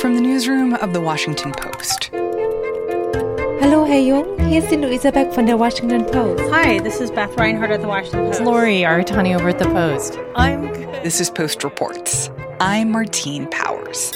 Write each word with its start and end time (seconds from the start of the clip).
From 0.00 0.14
the 0.14 0.20
newsroom 0.20 0.74
of 0.74 0.92
The 0.92 1.00
Washington 1.00 1.50
Post. 1.50 2.10
Hallo, 3.60 3.84
Herr 3.84 3.98
Jung. 3.98 4.38
Hier 4.46 4.62
ist 4.62 4.70
die 4.70 4.76
Luisa 4.76 5.10
Beck 5.10 5.32
von 5.34 5.44
der 5.44 5.58
Washington 5.58 6.06
Post. 6.06 6.40
Hi, 6.52 6.78
this 6.78 7.00
is 7.00 7.10
Beth 7.10 7.36
Reinhardt 7.36 7.72
at 7.72 7.80
the 7.80 7.88
Washington 7.88 8.26
Post. 8.26 8.38
It's 8.38 8.46
Lori 8.46 8.82
Aratani 8.82 9.34
over 9.34 9.48
at 9.48 9.58
the 9.58 9.64
Post. 9.64 10.16
I'm 10.36 10.68
good. 10.72 11.02
This 11.02 11.20
is 11.20 11.30
Post 11.30 11.64
Reports. 11.64 12.30
I'm 12.60 12.92
Martine 12.92 13.48
Powers. 13.48 14.12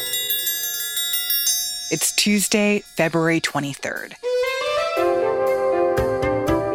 It's 1.91 2.13
Tuesday, 2.13 2.85
February 2.97 3.41
23rd. 3.41 4.15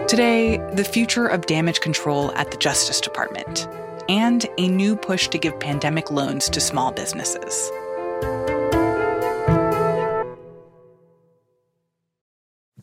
Today, 0.09 0.57
the 0.73 0.83
future 0.83 1.27
of 1.27 1.45
damage 1.45 1.79
control 1.79 2.33
at 2.33 2.51
the 2.51 2.57
Justice 2.57 2.99
Department 2.99 3.69
and 4.09 4.45
a 4.57 4.67
new 4.67 4.97
push 4.97 5.29
to 5.29 5.37
give 5.37 5.57
pandemic 5.61 6.11
loans 6.11 6.49
to 6.49 6.59
small 6.59 6.91
businesses. 6.91 7.71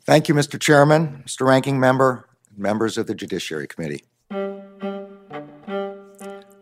Thank 0.07 0.29
you, 0.29 0.35
Mr. 0.35 0.61
Chairman, 0.61 1.23
Mr. 1.27 1.47
Ranking 1.47 1.81
Member, 1.81 2.29
members 2.59 2.99
of 2.99 3.07
the 3.07 3.15
Judiciary 3.15 3.67
Committee. 3.67 4.05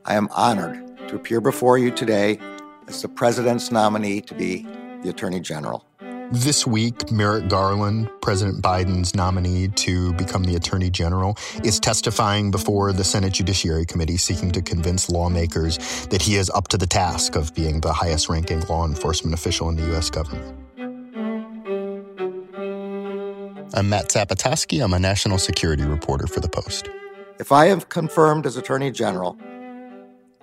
I 0.04 0.14
am 0.14 0.28
honored 0.30 0.96
to 1.08 1.16
appear 1.16 1.40
before 1.40 1.76
you 1.76 1.90
today 1.90 2.38
as 2.86 3.02
the 3.02 3.08
President's 3.08 3.72
nominee 3.72 4.20
to 4.20 4.34
be 4.34 4.64
the 5.02 5.08
Attorney 5.08 5.40
General. 5.40 5.84
This 6.30 6.64
week, 6.68 7.10
Merrick 7.10 7.48
Garland, 7.48 8.08
President 8.22 8.62
Biden's 8.62 9.12
nominee 9.14 9.68
to 9.68 10.12
become 10.12 10.44
the 10.44 10.54
Attorney 10.54 10.88
General, 10.88 11.36
is 11.64 11.80
testifying 11.80 12.52
before 12.52 12.92
the 12.92 13.02
Senate 13.02 13.32
Judiciary 13.32 13.84
Committee 13.84 14.18
seeking 14.18 14.52
to 14.52 14.62
convince 14.62 15.10
lawmakers 15.10 16.06
that 16.06 16.22
he 16.22 16.36
is 16.36 16.48
up 16.50 16.68
to 16.68 16.78
the 16.78 16.86
task 16.86 17.34
of 17.34 17.52
being 17.56 17.80
the 17.80 17.92
highest 17.92 18.28
ranking 18.28 18.60
law 18.68 18.86
enforcement 18.86 19.34
official 19.34 19.68
in 19.68 19.74
the 19.74 19.84
U.S. 19.88 20.10
government. 20.10 20.61
I'm 23.74 23.88
Matt 23.88 24.10
Zapotosky. 24.10 24.84
I'm 24.84 24.92
a 24.92 24.98
national 24.98 25.38
security 25.38 25.84
reporter 25.84 26.26
for 26.26 26.40
The 26.40 26.48
Post. 26.48 26.90
If 27.38 27.52
I 27.52 27.66
am 27.66 27.80
confirmed 27.80 28.44
as 28.44 28.58
Attorney 28.58 28.90
General, 28.90 29.38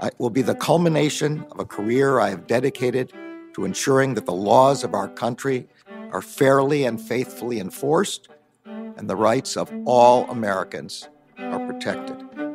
it 0.01 0.15
will 0.17 0.31
be 0.31 0.41
the 0.41 0.55
culmination 0.55 1.45
of 1.51 1.59
a 1.59 1.65
career 1.65 2.19
I 2.19 2.29
have 2.29 2.47
dedicated 2.47 3.13
to 3.53 3.65
ensuring 3.65 4.15
that 4.15 4.25
the 4.25 4.33
laws 4.33 4.83
of 4.83 4.95
our 4.95 5.07
country 5.07 5.67
are 6.11 6.23
fairly 6.23 6.85
and 6.85 6.99
faithfully 6.99 7.59
enforced 7.59 8.29
and 8.65 9.07
the 9.07 9.15
rights 9.15 9.55
of 9.55 9.71
all 9.85 10.27
Americans 10.31 11.07
are 11.37 11.59
protected. 11.67 12.48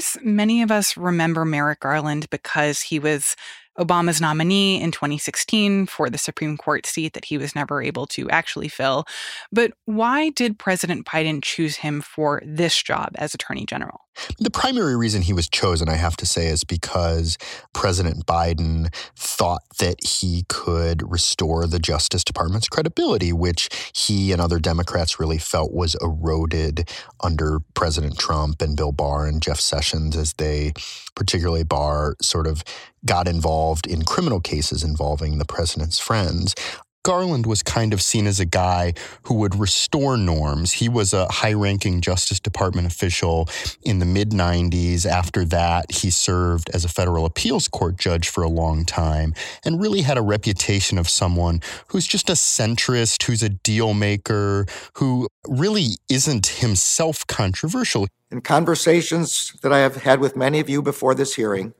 Course, 0.00 0.16
many 0.24 0.62
of 0.62 0.70
us 0.70 0.96
remember 0.96 1.44
Merrick 1.44 1.80
Garland 1.80 2.30
because 2.30 2.80
he 2.80 2.98
was 2.98 3.36
Obama's 3.78 4.18
nominee 4.18 4.80
in 4.80 4.92
2016 4.92 5.84
for 5.84 6.08
the 6.08 6.16
Supreme 6.16 6.56
Court 6.56 6.86
seat 6.86 7.12
that 7.12 7.26
he 7.26 7.36
was 7.36 7.54
never 7.54 7.82
able 7.82 8.06
to 8.06 8.28
actually 8.30 8.68
fill. 8.68 9.04
But 9.52 9.72
why 9.84 10.30
did 10.30 10.58
President 10.58 11.04
Biden 11.04 11.42
choose 11.42 11.76
him 11.76 12.00
for 12.00 12.42
this 12.46 12.82
job 12.82 13.10
as 13.16 13.34
Attorney 13.34 13.66
General? 13.66 14.00
The 14.38 14.50
primary 14.50 14.96
reason 14.96 15.22
he 15.22 15.32
was 15.32 15.48
chosen, 15.48 15.88
I 15.88 15.94
have 15.94 16.16
to 16.18 16.26
say, 16.26 16.46
is 16.46 16.64
because 16.64 17.38
President 17.72 18.26
Biden 18.26 18.94
thought 19.16 19.62
that 19.78 20.04
he 20.04 20.44
could 20.48 21.10
restore 21.10 21.66
the 21.66 21.78
Justice 21.78 22.24
Department's 22.24 22.68
credibility, 22.68 23.32
which 23.32 23.68
he 23.94 24.32
and 24.32 24.40
other 24.40 24.58
Democrats 24.58 25.18
really 25.18 25.38
felt 25.38 25.72
was 25.72 25.96
eroded 26.00 26.88
under 27.22 27.60
President 27.74 28.18
Trump 28.18 28.60
and 28.62 28.76
Bill 28.76 28.92
Barr 28.92 29.26
and 29.26 29.42
Jeff 29.42 29.60
Sessions 29.60 30.16
as 30.16 30.34
they, 30.34 30.72
particularly 31.14 31.64
Barr, 31.64 32.16
sort 32.20 32.46
of 32.46 32.62
got 33.04 33.26
involved 33.26 33.86
in 33.86 34.02
criminal 34.02 34.40
cases 34.40 34.84
involving 34.84 35.38
the 35.38 35.44
president's 35.44 35.98
friends. 35.98 36.54
Garland 37.02 37.46
was 37.46 37.62
kind 37.62 37.94
of 37.94 38.02
seen 38.02 38.26
as 38.26 38.40
a 38.40 38.44
guy 38.44 38.92
who 39.22 39.34
would 39.34 39.54
restore 39.54 40.18
norms. 40.18 40.72
He 40.72 40.88
was 40.88 41.14
a 41.14 41.26
high 41.32 41.54
ranking 41.54 42.02
Justice 42.02 42.38
Department 42.38 42.86
official 42.86 43.48
in 43.82 44.00
the 44.00 44.04
mid 44.04 44.30
90s. 44.30 45.06
After 45.06 45.46
that, 45.46 45.90
he 45.90 46.10
served 46.10 46.68
as 46.74 46.84
a 46.84 46.88
federal 46.88 47.24
appeals 47.24 47.68
court 47.68 47.96
judge 47.96 48.28
for 48.28 48.42
a 48.42 48.48
long 48.48 48.84
time 48.84 49.32
and 49.64 49.80
really 49.80 50.02
had 50.02 50.18
a 50.18 50.22
reputation 50.22 50.98
of 50.98 51.08
someone 51.08 51.60
who's 51.88 52.06
just 52.06 52.28
a 52.28 52.34
centrist, 52.34 53.22
who's 53.22 53.42
a 53.42 53.48
deal 53.48 53.94
maker, 53.94 54.66
who 54.94 55.26
really 55.48 55.96
isn't 56.10 56.46
himself 56.46 57.26
controversial. 57.26 58.08
In 58.30 58.42
conversations 58.42 59.52
that 59.62 59.72
I 59.72 59.78
have 59.78 59.96
had 59.96 60.20
with 60.20 60.36
many 60.36 60.60
of 60.60 60.68
you 60.68 60.82
before 60.82 61.14
this 61.14 61.34
hearing, 61.34 61.72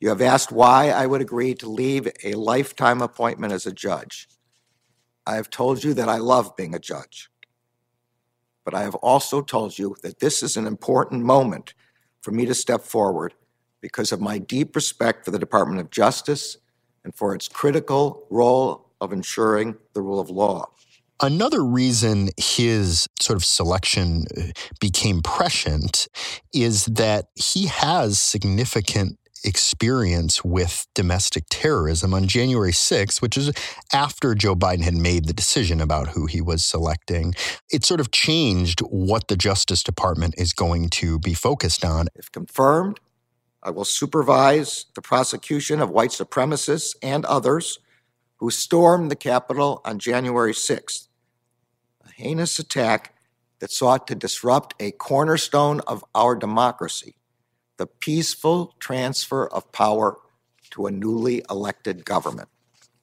you 0.00 0.08
have 0.08 0.20
asked 0.20 0.50
why 0.50 0.90
I 0.90 1.06
would 1.06 1.20
agree 1.20 1.54
to 1.54 1.68
leave 1.68 2.08
a 2.24 2.34
lifetime 2.34 3.00
appointment 3.00 3.52
as 3.52 3.64
a 3.64 3.72
judge. 3.72 4.28
I 5.26 5.34
have 5.36 5.50
told 5.50 5.82
you 5.82 5.92
that 5.94 6.08
I 6.08 6.18
love 6.18 6.56
being 6.56 6.74
a 6.74 6.78
judge. 6.78 7.28
But 8.64 8.74
I 8.74 8.82
have 8.82 8.94
also 8.96 9.42
told 9.42 9.78
you 9.78 9.96
that 10.02 10.20
this 10.20 10.42
is 10.42 10.56
an 10.56 10.66
important 10.66 11.24
moment 11.24 11.74
for 12.20 12.32
me 12.32 12.46
to 12.46 12.54
step 12.54 12.82
forward 12.82 13.34
because 13.80 14.12
of 14.12 14.20
my 14.20 14.38
deep 14.38 14.74
respect 14.74 15.24
for 15.24 15.30
the 15.30 15.38
Department 15.38 15.80
of 15.80 15.90
Justice 15.90 16.56
and 17.04 17.14
for 17.14 17.34
its 17.34 17.48
critical 17.48 18.26
role 18.30 18.90
of 19.00 19.12
ensuring 19.12 19.76
the 19.92 20.02
rule 20.02 20.18
of 20.18 20.30
law. 20.30 20.66
Another 21.20 21.64
reason 21.64 22.28
his 22.36 23.08
sort 23.20 23.36
of 23.36 23.44
selection 23.44 24.24
uh, 24.36 24.42
became 24.80 25.22
prescient 25.22 26.08
is 26.52 26.84
that 26.86 27.28
he 27.34 27.66
has 27.66 28.20
significant 28.20 29.18
experience 29.44 30.44
with 30.44 30.86
domestic 30.94 31.44
terrorism 31.50 32.14
on 32.14 32.26
January 32.26 32.72
6th, 32.72 33.20
which 33.20 33.36
is 33.36 33.52
after 33.92 34.34
Joe 34.34 34.54
Biden 34.54 34.82
had 34.82 34.94
made 34.94 35.26
the 35.26 35.32
decision 35.32 35.80
about 35.80 36.08
who 36.08 36.26
he 36.26 36.40
was 36.40 36.64
selecting. 36.64 37.34
It 37.70 37.84
sort 37.84 38.00
of 38.00 38.10
changed 38.10 38.80
what 38.80 39.28
the 39.28 39.36
Justice 39.36 39.82
Department 39.82 40.34
is 40.38 40.52
going 40.52 40.90
to 40.90 41.18
be 41.18 41.34
focused 41.34 41.84
on. 41.84 42.08
If 42.14 42.30
confirmed, 42.32 43.00
I 43.62 43.70
will 43.70 43.84
supervise 43.84 44.86
the 44.94 45.02
prosecution 45.02 45.80
of 45.80 45.90
white 45.90 46.10
supremacists 46.10 46.94
and 47.02 47.24
others 47.24 47.78
who 48.36 48.50
stormed 48.50 49.10
the 49.10 49.16
Capitol 49.16 49.80
on 49.84 49.98
January 49.98 50.52
6th, 50.52 51.08
a 52.06 52.12
heinous 52.12 52.58
attack 52.58 53.14
that 53.58 53.70
sought 53.70 54.06
to 54.06 54.14
disrupt 54.14 54.74
a 54.78 54.92
cornerstone 54.92 55.80
of 55.86 56.04
our 56.14 56.34
democracy 56.34 57.15
the 57.76 57.86
peaceful 57.86 58.74
transfer 58.78 59.46
of 59.46 59.70
power 59.72 60.16
to 60.70 60.86
a 60.86 60.90
newly 60.90 61.42
elected 61.50 62.04
government. 62.04 62.48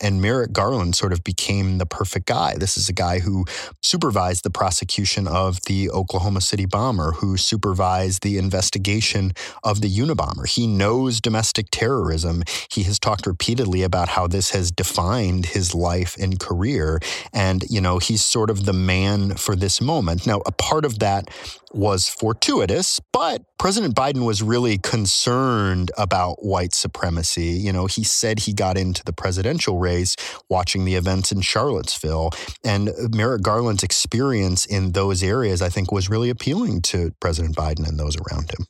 And 0.01 0.21
Merrick 0.21 0.51
Garland 0.51 0.95
sort 0.97 1.13
of 1.13 1.23
became 1.23 1.77
the 1.77 1.85
perfect 1.85 2.25
guy. 2.25 2.55
This 2.57 2.75
is 2.75 2.89
a 2.89 2.93
guy 2.93 3.19
who 3.19 3.45
supervised 3.81 4.43
the 4.43 4.49
prosecution 4.49 5.27
of 5.27 5.61
the 5.61 5.89
Oklahoma 5.91 6.41
City 6.41 6.65
bomber, 6.65 7.13
who 7.13 7.37
supervised 7.37 8.21
the 8.21 8.37
investigation 8.37 9.31
of 9.63 9.79
the 9.79 9.89
Unabomber. 9.89 10.45
He 10.45 10.67
knows 10.67 11.21
domestic 11.21 11.67
terrorism. 11.71 12.43
He 12.69 12.83
has 12.83 12.99
talked 12.99 13.25
repeatedly 13.25 13.81
about 13.81 14.09
how 14.09 14.27
this 14.27 14.51
has 14.51 14.71
defined 14.71 15.45
his 15.45 15.73
life 15.73 16.17
and 16.19 16.37
career. 16.37 16.99
And, 17.31 17.63
you 17.69 17.79
know, 17.79 17.99
he's 17.99 18.25
sort 18.25 18.49
of 18.49 18.65
the 18.65 18.73
man 18.73 19.35
for 19.35 19.55
this 19.55 19.79
moment. 19.79 20.27
Now, 20.27 20.41
a 20.45 20.51
part 20.51 20.83
of 20.83 20.99
that 20.99 21.29
was 21.71 22.09
fortuitous, 22.09 22.99
but 23.13 23.52
President 23.63 23.95
Biden 23.95 24.25
was 24.25 24.43
really 24.43 24.77
concerned 24.77 25.89
about 25.97 26.43
white 26.43 26.75
supremacy. 26.75 27.51
You 27.51 27.71
know, 27.71 27.85
he 27.85 28.03
said 28.03 28.39
he 28.39 28.51
got 28.51 28.77
into 28.77 29.05
the 29.05 29.13
presidential 29.13 29.77
race 29.77 30.17
watching 30.49 30.83
the 30.83 30.95
events 30.95 31.31
in 31.31 31.39
Charlottesville. 31.39 32.31
And 32.65 32.89
Merrick 33.15 33.41
Garland's 33.41 33.81
experience 33.81 34.65
in 34.65 34.91
those 34.91 35.23
areas, 35.23 35.61
I 35.61 35.69
think, 35.69 35.93
was 35.93 36.09
really 36.09 36.29
appealing 36.29 36.81
to 36.81 37.13
President 37.21 37.55
Biden 37.55 37.87
and 37.87 37.97
those 37.97 38.17
around 38.17 38.51
him. 38.51 38.65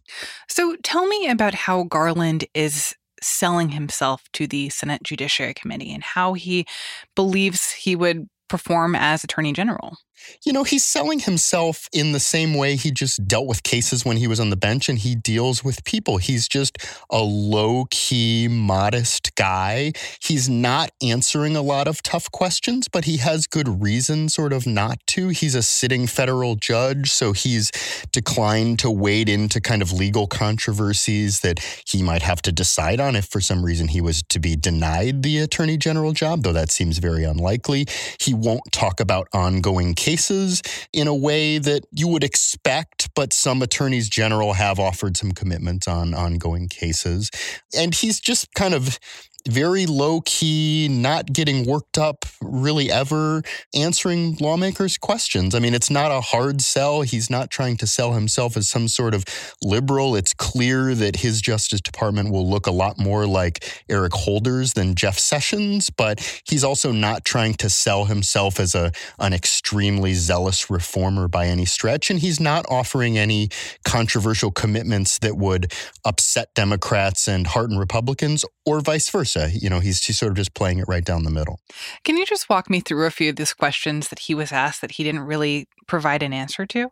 So 0.48 0.76
tell 0.84 1.08
me 1.08 1.28
about 1.28 1.56
how 1.56 1.86
Garland 1.86 2.46
is 2.54 2.94
selling 3.20 3.70
himself 3.70 4.22
to 4.34 4.46
the 4.46 4.70
Senate 4.70 5.02
Judiciary 5.02 5.56
Committee 5.56 5.92
and 5.92 6.04
how 6.04 6.34
he 6.34 6.68
believes 7.16 7.72
he 7.72 7.96
would 7.96 8.30
perform 8.48 8.94
as 8.94 9.24
Attorney 9.24 9.54
General. 9.54 9.98
You 10.44 10.54
know, 10.54 10.64
he's 10.64 10.84
selling 10.84 11.20
himself 11.20 11.88
in 11.94 12.12
the 12.12 12.20
same 12.20 12.54
way 12.54 12.76
he 12.76 12.92
just 12.92 13.28
dealt 13.28 13.48
with 13.48 13.64
cases 13.64 14.06
when 14.06 14.18
he 14.18 14.28
was 14.28 14.40
on 14.40 14.50
the 14.50 14.56
bench 14.56 14.90
and 14.90 14.98
he 14.98 15.16
deals 15.16 15.64
with 15.64 15.84
people. 15.84 16.18
He's 16.18 16.48
just 16.48 16.78
a 17.10 17.22
low 17.22 17.86
key, 17.92 18.48
modest 18.50 19.36
guy. 19.36 19.94
He's 20.22 20.50
not 20.50 20.92
answering 21.02 21.56
a 21.56 21.62
lot 21.62 21.88
of 21.88 22.02
tough 22.02 22.32
questions, 22.32 22.88
but 22.88 23.06
he 23.06 23.18
has 23.18 23.48
good 23.48 23.82
reason 23.82 24.30
sort 24.30 24.54
of 24.54 24.66
not 24.66 25.00
to. 25.08 25.30
He's 25.30 25.56
a 25.56 25.64
sitting 25.64 26.08
federal 26.08 26.56
judge, 26.56 27.12
so 27.12 27.34
he's 27.34 27.72
declined 28.12 28.80
to 28.80 28.92
wade 28.92 29.30
into 29.30 29.60
kind 29.62 29.82
of 29.82 29.92
legal 29.92 30.28
controversies 30.28 31.42
that 31.42 31.60
he 31.86 32.02
might 32.02 32.22
have 32.22 32.42
to 32.44 32.52
decide 32.52 33.00
on 33.00 33.16
if 33.16 33.26
for 33.26 33.42
some 33.42 33.64
reason 33.64 33.90
he 33.90 34.02
was 34.02 34.24
to 34.30 34.40
be 34.40 34.56
denied 34.56 35.24
the 35.24 35.40
attorney 35.40 35.78
general 35.78 36.12
job, 36.12 36.44
though 36.44 36.54
that 36.54 36.72
seems 36.72 36.98
very 36.98 37.24
unlikely. 37.24 37.86
He 38.20 38.34
won't 38.34 38.72
talk 38.72 39.00
about 39.00 39.28
ongoing 39.34 39.94
cases 39.94 40.13
cases 40.14 40.62
in 40.92 41.08
a 41.08 41.16
way 41.16 41.58
that 41.58 41.86
you 41.92 42.08
would 42.08 42.24
expect, 42.24 43.10
but 43.16 43.34
some 43.34 43.64
attorneys 43.64 44.08
general 44.08 44.54
have 44.54 44.80
offered 44.80 45.18
some 45.18 45.32
commitments 45.32 45.88
on 45.88 46.14
ongoing 46.14 46.70
cases. 46.70 47.32
And 47.76 47.96
he's 47.96 48.20
just 48.20 48.54
kind 48.54 48.76
of 48.76 49.00
very 49.48 49.86
low 49.86 50.22
key, 50.22 50.88
not 50.90 51.32
getting 51.34 51.66
worked 51.66 51.98
up 51.98 52.26
really 52.42 52.92
ever, 52.92 53.42
answering 53.74 54.38
lawmakers' 54.40 54.98
questions. 54.98 55.54
I 55.56 55.60
mean, 55.60 55.74
it's 55.74 55.90
not 55.90 56.12
a 56.12 56.22
hard 56.22 56.62
sell. 56.62 57.02
He's 57.02 57.30
not 57.30 57.50
trying 57.50 57.78
to 57.78 57.88
sell 57.88 58.14
himself 58.14 58.56
as 58.56 58.70
some 58.70 58.88
sort 58.88 59.14
of 59.14 59.26
liberal. 59.62 60.16
It's 60.16 60.34
clear 60.34 60.96
that 60.96 61.18
his 61.18 61.42
Justice 61.42 61.82
Department 61.82 62.32
will 62.32 62.50
look 62.50 62.68
a 62.68 62.72
lot 62.72 62.98
more 62.98 63.26
like 63.26 63.84
Eric 63.90 64.14
Holder's 64.14 64.74
than 64.74 64.96
Jeff 64.96 65.20
Sessions, 65.20 65.90
but 65.90 66.42
he's 66.48 66.64
also 66.64 66.92
not 66.92 67.26
trying 67.26 67.54
to 67.56 67.70
sell 67.70 68.06
himself 68.06 68.60
as 68.60 68.76
a 68.76 68.92
an 69.20 69.34
extremely 69.34 70.14
zealous 70.14 70.70
reformer 70.70 71.28
by 71.28 71.48
any 71.48 71.66
stretch. 71.66 72.10
And 72.10 72.20
he's 72.20 72.40
not 72.40 72.66
offering 72.70 73.18
any 73.18 73.50
controversial 73.84 74.52
commitments 74.52 75.20
that 75.20 75.38
would 75.38 75.72
upset 76.06 76.54
Democrats 76.54 77.28
and 77.28 77.48
hearten 77.48 77.78
Republicans 77.78 78.46
or 78.66 78.80
vice 78.82 79.10
versa. 79.10 79.50
You 79.54 79.70
know, 79.70 79.80
he's, 79.80 80.04
he's 80.06 80.18
sort 80.18 80.32
of 80.32 80.38
just 80.38 80.54
playing 80.54 80.80
it 80.80 80.86
right 80.88 81.04
down 81.04 81.24
the 81.24 81.32
middle. 81.32 81.60
Can 82.04 82.18
you 82.18 82.26
just 82.26 82.50
walk 82.50 82.70
me 82.70 82.80
through 82.80 83.06
a 83.06 83.12
few 83.12 83.30
of 83.30 83.36
these 83.36 83.54
questions 83.54 84.10
that 84.10 84.20
he 84.20 84.36
was 84.36 84.52
asked 84.52 84.82
that 84.82 84.92
he 84.92 85.04
didn't 85.04 85.22
really 85.22 85.68
provide 85.88 86.24
an 86.24 86.34
answer 86.34 86.66
to? 86.66 86.90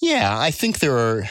Yeah, 0.00 0.38
I 0.38 0.50
think 0.50 0.78
there 0.78 0.96
are. 0.96 1.24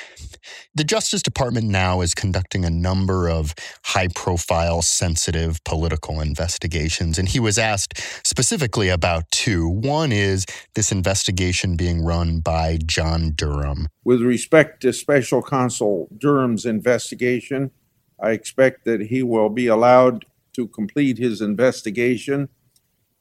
The 0.73 0.83
Justice 0.83 1.21
Department 1.21 1.67
now 1.67 2.01
is 2.01 2.15
conducting 2.15 2.65
a 2.65 2.69
number 2.69 3.29
of 3.29 3.53
high 3.83 4.07
profile, 4.07 4.81
sensitive 4.81 5.63
political 5.65 6.19
investigations. 6.19 7.19
And 7.19 7.27
he 7.27 7.39
was 7.39 7.57
asked 7.57 8.01
specifically 8.25 8.89
about 8.89 9.29
two. 9.31 9.67
One 9.67 10.11
is 10.11 10.45
this 10.73 10.91
investigation 10.91 11.75
being 11.75 12.03
run 12.03 12.39
by 12.39 12.79
John 12.85 13.33
Durham. 13.35 13.87
With 14.03 14.21
respect 14.21 14.81
to 14.81 14.93
Special 14.93 15.43
Counsel 15.43 16.07
Durham's 16.17 16.65
investigation, 16.65 17.71
I 18.21 18.31
expect 18.31 18.85
that 18.85 19.01
he 19.01 19.23
will 19.23 19.49
be 19.49 19.67
allowed 19.67 20.25
to 20.53 20.67
complete 20.67 21.17
his 21.17 21.41
investigation. 21.41 22.49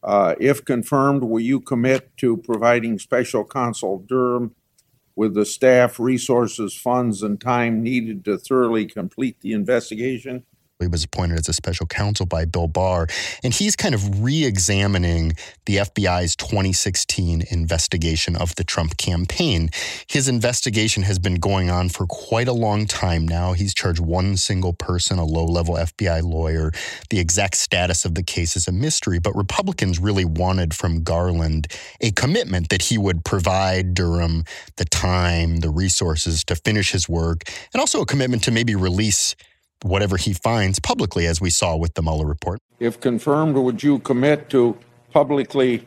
Uh, 0.03 0.35
if 0.39 0.65
confirmed, 0.65 1.23
will 1.25 1.41
you 1.41 1.61
commit 1.61 2.17
to 2.19 2.37
providing 2.37 2.99
Special 2.99 3.45
Counsel 3.45 3.99
Durham 3.99 4.55
with 5.17 5.35
the 5.35 5.45
staff, 5.45 5.99
resources, 5.99 6.75
funds, 6.75 7.23
and 7.23 7.41
time 7.41 7.83
needed 7.83 8.25
to 8.25 8.39
thoroughly 8.39 8.87
complete 8.87 9.41
the 9.41 9.53
investigation? 9.53 10.45
He 10.81 10.89
was 10.89 11.05
appointed 11.05 11.39
as 11.39 11.49
a 11.49 11.53
special 11.53 11.87
counsel 11.87 12.27
by 12.27 12.47
Bill 12.47 12.67
Barr, 12.67 13.07
and 13.45 13.53
he's 13.53 13.77
kind 13.77 13.95
of 13.95 14.23
re 14.23 14.45
examining 14.45 15.35
the 15.67 15.77
FBI's 15.77 16.35
2016 16.37 17.45
investigation 17.51 18.35
of 18.35 18.55
the 18.57 18.65
Trump 18.65 18.97
campaign. 18.97 19.71
His 20.07 20.27
investigation 20.29 21.03
has 21.03 21.19
been 21.19 21.35
going 21.35 21.71
on 21.71 21.91
for 21.91 22.07
quite 22.07 22.49
a 22.49 22.53
long 22.53 22.87
time 22.87 23.29
now. 23.29 23.53
He's 23.53 23.75
charged 23.75 24.01
one 24.01 24.37
single 24.37 24.73
person, 24.73 25.19
a 25.19 25.25
low 25.25 25.45
level 25.45 25.75
FBI 25.75 26.23
lawyer. 26.23 26.73
The 27.11 27.19
exact 27.19 27.57
status 27.57 28.05
of 28.05 28.15
the 28.15 28.23
case 28.23 28.57
is 28.57 28.67
a 28.67 28.73
mystery, 28.73 29.19
but 29.19 29.37
Republicans 29.37 29.99
really 29.99 30.25
wanted 30.25 30.73
from 30.73 31.03
Garland 31.03 31.67
a 32.01 32.11
commitment 32.13 32.71
that 32.71 32.83
he 32.83 32.97
would 32.97 33.25
provide 33.25 33.93
Durham 33.93 34.45
the 34.77 34.87
time, 34.87 35.59
the 35.59 35.71
resources 35.71 36.43
to 36.45 36.57
finish 36.57 36.93
his 36.93 37.09
work, 37.09 37.43
and 37.75 37.81
also 37.81 38.01
a 38.01 38.07
commitment 38.07 38.43
to 38.45 38.51
maybe 38.51 38.75
release 38.75 39.37
whatever 39.83 40.17
he 40.17 40.33
finds 40.33 40.79
publicly, 40.79 41.27
as 41.27 41.41
we 41.41 41.51
saw 41.51 41.77
with 41.77 41.95
the 41.95 42.03
Mueller 42.03 42.27
report. 42.27 42.61
If 42.79 43.01
confirmed, 43.01 43.57
would 43.57 43.83
you 43.83 43.99
commit 44.01 44.51
to 44.51 44.77
publicly 45.13 45.87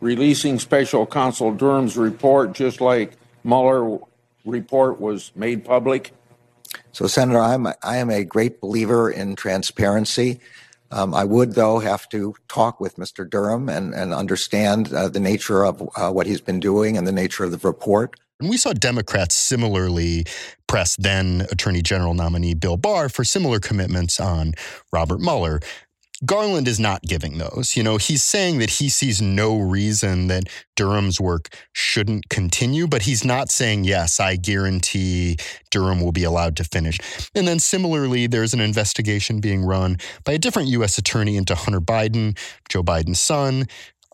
releasing 0.00 0.58
special 0.58 1.06
counsel 1.06 1.52
Durham's 1.52 1.96
report 1.96 2.52
just 2.52 2.80
like 2.80 3.12
Mueller 3.42 3.98
report 4.44 5.00
was 5.00 5.32
made 5.34 5.64
public? 5.64 6.12
So, 6.92 7.06
Senator, 7.06 7.40
I'm 7.40 7.66
a, 7.66 7.74
I 7.82 7.96
am 7.96 8.10
a 8.10 8.24
great 8.24 8.60
believer 8.60 9.10
in 9.10 9.36
transparency. 9.36 10.40
Um, 10.90 11.14
I 11.14 11.24
would, 11.24 11.54
though, 11.54 11.78
have 11.80 12.08
to 12.10 12.34
talk 12.48 12.80
with 12.80 12.96
Mr. 12.96 13.28
Durham 13.28 13.68
and, 13.68 13.94
and 13.94 14.14
understand 14.14 14.92
uh, 14.92 15.08
the 15.08 15.20
nature 15.20 15.64
of 15.64 15.82
uh, 15.96 16.10
what 16.10 16.26
he's 16.26 16.40
been 16.40 16.60
doing 16.60 16.96
and 16.96 17.06
the 17.06 17.12
nature 17.12 17.44
of 17.44 17.50
the 17.50 17.66
report. 17.66 18.18
And 18.40 18.50
we 18.50 18.56
saw 18.56 18.72
Democrats 18.72 19.34
similarly 19.34 20.24
press 20.66 20.96
then 20.96 21.46
Attorney 21.50 21.82
General 21.82 22.14
nominee 22.14 22.54
Bill 22.54 22.76
Barr 22.76 23.08
for 23.08 23.24
similar 23.24 23.60
commitments 23.60 24.18
on 24.18 24.54
Robert 24.92 25.20
Mueller. 25.20 25.60
Garland 26.24 26.68
is 26.68 26.80
not 26.80 27.02
giving 27.02 27.38
those. 27.38 27.76
You 27.76 27.82
know, 27.82 27.96
he's 27.96 28.24
saying 28.24 28.58
that 28.58 28.70
he 28.70 28.88
sees 28.88 29.20
no 29.20 29.58
reason 29.58 30.28
that 30.28 30.44
Durham's 30.76 31.20
work 31.20 31.48
shouldn't 31.72 32.28
continue, 32.28 32.86
but 32.86 33.02
he's 33.02 33.24
not 33.24 33.50
saying, 33.50 33.84
yes, 33.84 34.20
I 34.20 34.36
guarantee 34.36 35.36
Durham 35.70 36.00
will 36.00 36.12
be 36.12 36.24
allowed 36.24 36.56
to 36.56 36.64
finish. 36.64 36.98
And 37.34 37.46
then 37.46 37.58
similarly, 37.58 38.26
there's 38.26 38.54
an 38.54 38.60
investigation 38.60 39.40
being 39.40 39.64
run 39.64 39.98
by 40.24 40.32
a 40.32 40.38
different 40.38 40.68
U.S. 40.68 40.98
attorney 40.98 41.36
into 41.36 41.54
Hunter 41.54 41.80
Biden, 41.80 42.38
Joe 42.68 42.82
Biden's 42.82 43.20
son, 43.20 43.66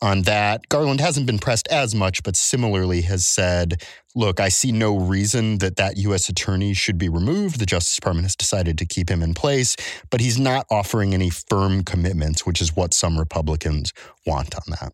on 0.03 0.23
that. 0.23 0.69
Garland 0.69 1.01
hasn't 1.01 1.27
been 1.27 1.39
pressed 1.39 1.69
as 1.69 1.95
much, 1.95 2.23
but 2.23 2.37
similarly 2.37 3.03
has 3.03 3.27
said, 3.27 3.83
look, 4.15 4.41
I 4.41 4.49
see 4.49 4.73
no 4.73 4.97
reason 4.97 5.59
that 5.59 5.77
that 5.77 5.97
U.S. 5.99 6.29
attorney 6.29 6.75
should 6.75 6.99
be 6.99 7.09
removed. 7.09 7.59
The 7.59 7.67
Justice 7.67 7.97
Department 7.97 8.25
has 8.25 8.37
decided 8.37 8.79
to 8.79 8.87
keep 8.87 9.11
him 9.11 9.23
in 9.23 9.35
place, 9.35 9.77
but 10.11 10.21
he's 10.21 10.39
not 10.39 10.67
offering 10.71 11.15
any 11.15 11.31
firm 11.31 11.85
commitments, 11.85 12.45
which 12.45 12.61
is 12.61 12.75
what 12.75 12.95
some 12.95 13.19
Republicans 13.19 13.93
want 14.27 14.55
on 14.55 14.62
that. 14.69 14.93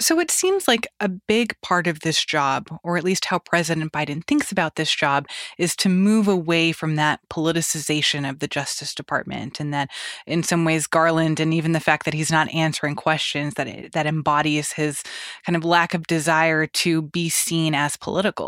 So 0.00 0.18
it 0.20 0.30
seems 0.30 0.66
like 0.68 0.86
a 1.00 1.08
big 1.08 1.54
part 1.60 1.86
of 1.86 2.00
this 2.00 2.24
job, 2.24 2.68
or 2.82 2.96
at 2.96 3.04
least 3.04 3.26
how 3.26 3.38
President 3.38 3.92
Biden 3.92 4.24
thinks 4.26 4.50
about 4.52 4.76
this 4.76 4.94
job, 4.94 5.26
is 5.58 5.76
to 5.76 5.88
move 5.88 6.28
away 6.28 6.72
from 6.72 6.96
that 6.96 7.20
politicization 7.28 8.28
of 8.28 8.38
the 8.38 8.48
Justice 8.48 8.94
Department, 8.94 9.60
and 9.60 9.74
that 9.74 9.90
in 10.26 10.42
some 10.42 10.64
ways 10.64 10.86
Garland, 10.86 11.40
and 11.40 11.52
even 11.52 11.72
the 11.72 11.80
fact 11.80 12.04
that 12.04 12.14
he's 12.14 12.30
not 12.30 12.52
answering 12.54 12.94
questions, 12.94 13.54
that 13.54 13.92
that 13.92 14.06
embodies 14.06 14.72
his 14.72 15.02
kind 15.44 15.56
of 15.56 15.64
lack 15.64 15.94
of 15.94 16.06
desire 16.06 16.66
to 16.66 17.02
be 17.02 17.28
seen 17.28 17.74
as 17.74 17.96
political. 17.96 18.39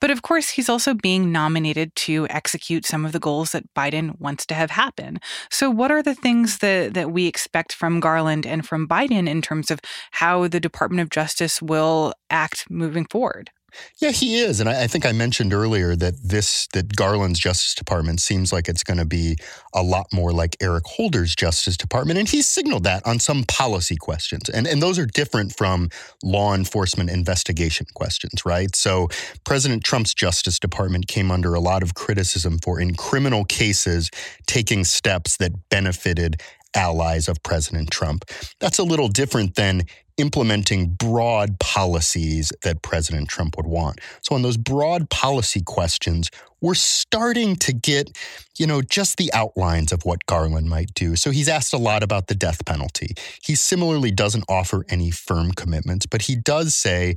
But 0.00 0.10
of 0.10 0.22
course, 0.22 0.50
he's 0.50 0.68
also 0.68 0.94
being 0.94 1.32
nominated 1.32 1.94
to 2.06 2.26
execute 2.30 2.86
some 2.86 3.04
of 3.04 3.12
the 3.12 3.20
goals 3.20 3.52
that 3.52 3.72
Biden 3.74 4.18
wants 4.20 4.46
to 4.46 4.54
have 4.54 4.70
happen. 4.70 5.18
So 5.50 5.70
what 5.70 5.90
are 5.90 6.02
the 6.02 6.14
things 6.14 6.58
that 6.58 6.94
that 6.94 7.12
we 7.12 7.26
expect 7.26 7.72
from 7.72 8.00
Garland 8.00 8.46
and 8.46 8.66
from 8.66 8.88
Biden 8.88 9.28
in 9.28 9.42
terms 9.42 9.70
of 9.70 9.80
how 10.12 10.48
the 10.48 10.60
Department 10.60 11.02
of 11.02 11.10
Justice 11.10 11.62
will 11.62 12.12
act 12.30 12.66
moving 12.70 13.06
forward. 13.06 13.50
Yeah, 13.98 14.10
he 14.10 14.38
is, 14.38 14.60
and 14.60 14.68
I, 14.68 14.84
I, 14.84 14.86
think 14.86 15.06
I 15.06 15.12
mentioned 15.12 15.52
earlier 15.52 15.96
that 15.96 16.14
this 16.22 16.66
that 16.72 16.96
Garland's 16.96 17.38
Justice 17.38 17.74
Department 17.74 18.20
seems 18.20 18.52
like 18.52 18.68
it's 18.68 18.82
going 18.82 18.98
to 18.98 19.04
be 19.04 19.36
a 19.74 19.82
lot 19.82 20.06
more 20.12 20.32
like 20.32 20.56
Eric 20.60 20.84
Holder's 20.84 21.34
Justice 21.34 21.76
Department, 21.76 22.18
and 22.18 22.28
he's 22.28 22.48
signaled 22.48 22.84
that 22.84 23.06
on 23.06 23.18
some 23.18 23.44
policy 23.44 23.96
questions, 23.96 24.48
and 24.48 24.66
and 24.66 24.82
those 24.82 24.98
are 24.98 25.06
different 25.06 25.56
from 25.56 25.88
law 26.22 26.54
enforcement 26.54 27.10
investigation 27.10 27.86
questions, 27.94 28.44
right? 28.44 28.74
So 28.74 29.08
President 29.44 29.84
Trump's 29.84 30.14
Justice 30.14 30.58
Department 30.58 31.06
came 31.06 31.30
under 31.30 31.54
a 31.54 31.60
lot 31.60 31.82
of 31.82 31.94
criticism 31.94 32.58
for 32.62 32.80
in 32.80 32.94
criminal 32.94 33.44
cases 33.44 34.10
taking 34.46 34.84
steps 34.84 35.36
that 35.38 35.68
benefited 35.68 36.40
allies 36.74 37.28
of 37.28 37.42
President 37.42 37.90
Trump. 37.90 38.24
That's 38.58 38.78
a 38.78 38.84
little 38.84 39.08
different 39.08 39.54
than 39.54 39.82
implementing 40.20 40.90
broad 40.90 41.58
policies 41.58 42.52
that 42.62 42.82
President 42.82 43.28
Trump 43.28 43.56
would 43.56 43.66
want. 43.66 44.00
So, 44.20 44.34
on 44.34 44.42
those 44.42 44.56
broad 44.56 45.08
policy 45.10 45.62
questions, 45.62 46.30
we're 46.60 46.74
starting 46.74 47.56
to 47.56 47.72
get, 47.72 48.16
you 48.58 48.66
know, 48.66 48.82
just 48.82 49.16
the 49.16 49.32
outlines 49.32 49.92
of 49.92 50.04
what 50.04 50.26
Garland 50.26 50.68
might 50.68 50.92
do. 50.94 51.16
So, 51.16 51.30
he's 51.30 51.48
asked 51.48 51.72
a 51.72 51.78
lot 51.78 52.02
about 52.02 52.26
the 52.26 52.34
death 52.34 52.64
penalty. 52.66 53.14
He 53.42 53.54
similarly 53.54 54.10
doesn't 54.10 54.44
offer 54.48 54.84
any 54.90 55.10
firm 55.10 55.52
commitments, 55.52 56.06
but 56.06 56.22
he 56.22 56.36
does 56.36 56.74
say, 56.74 57.14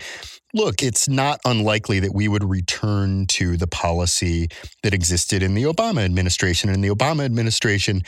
look, 0.53 0.81
it's 0.81 1.09
not 1.09 1.41
unlikely 1.45 1.99
that 1.99 2.13
we 2.13 2.27
would 2.27 2.43
return 2.43 3.25
to 3.25 3.57
the 3.57 3.67
policy 3.67 4.47
that 4.83 4.93
existed 4.93 5.43
in 5.43 5.55
the 5.55 5.63
Obama 5.63 6.05
administration. 6.05 6.69
And 6.69 6.77
in 6.77 6.81
the 6.81 6.95
Obama 6.95 7.25
administration, 7.25 8.03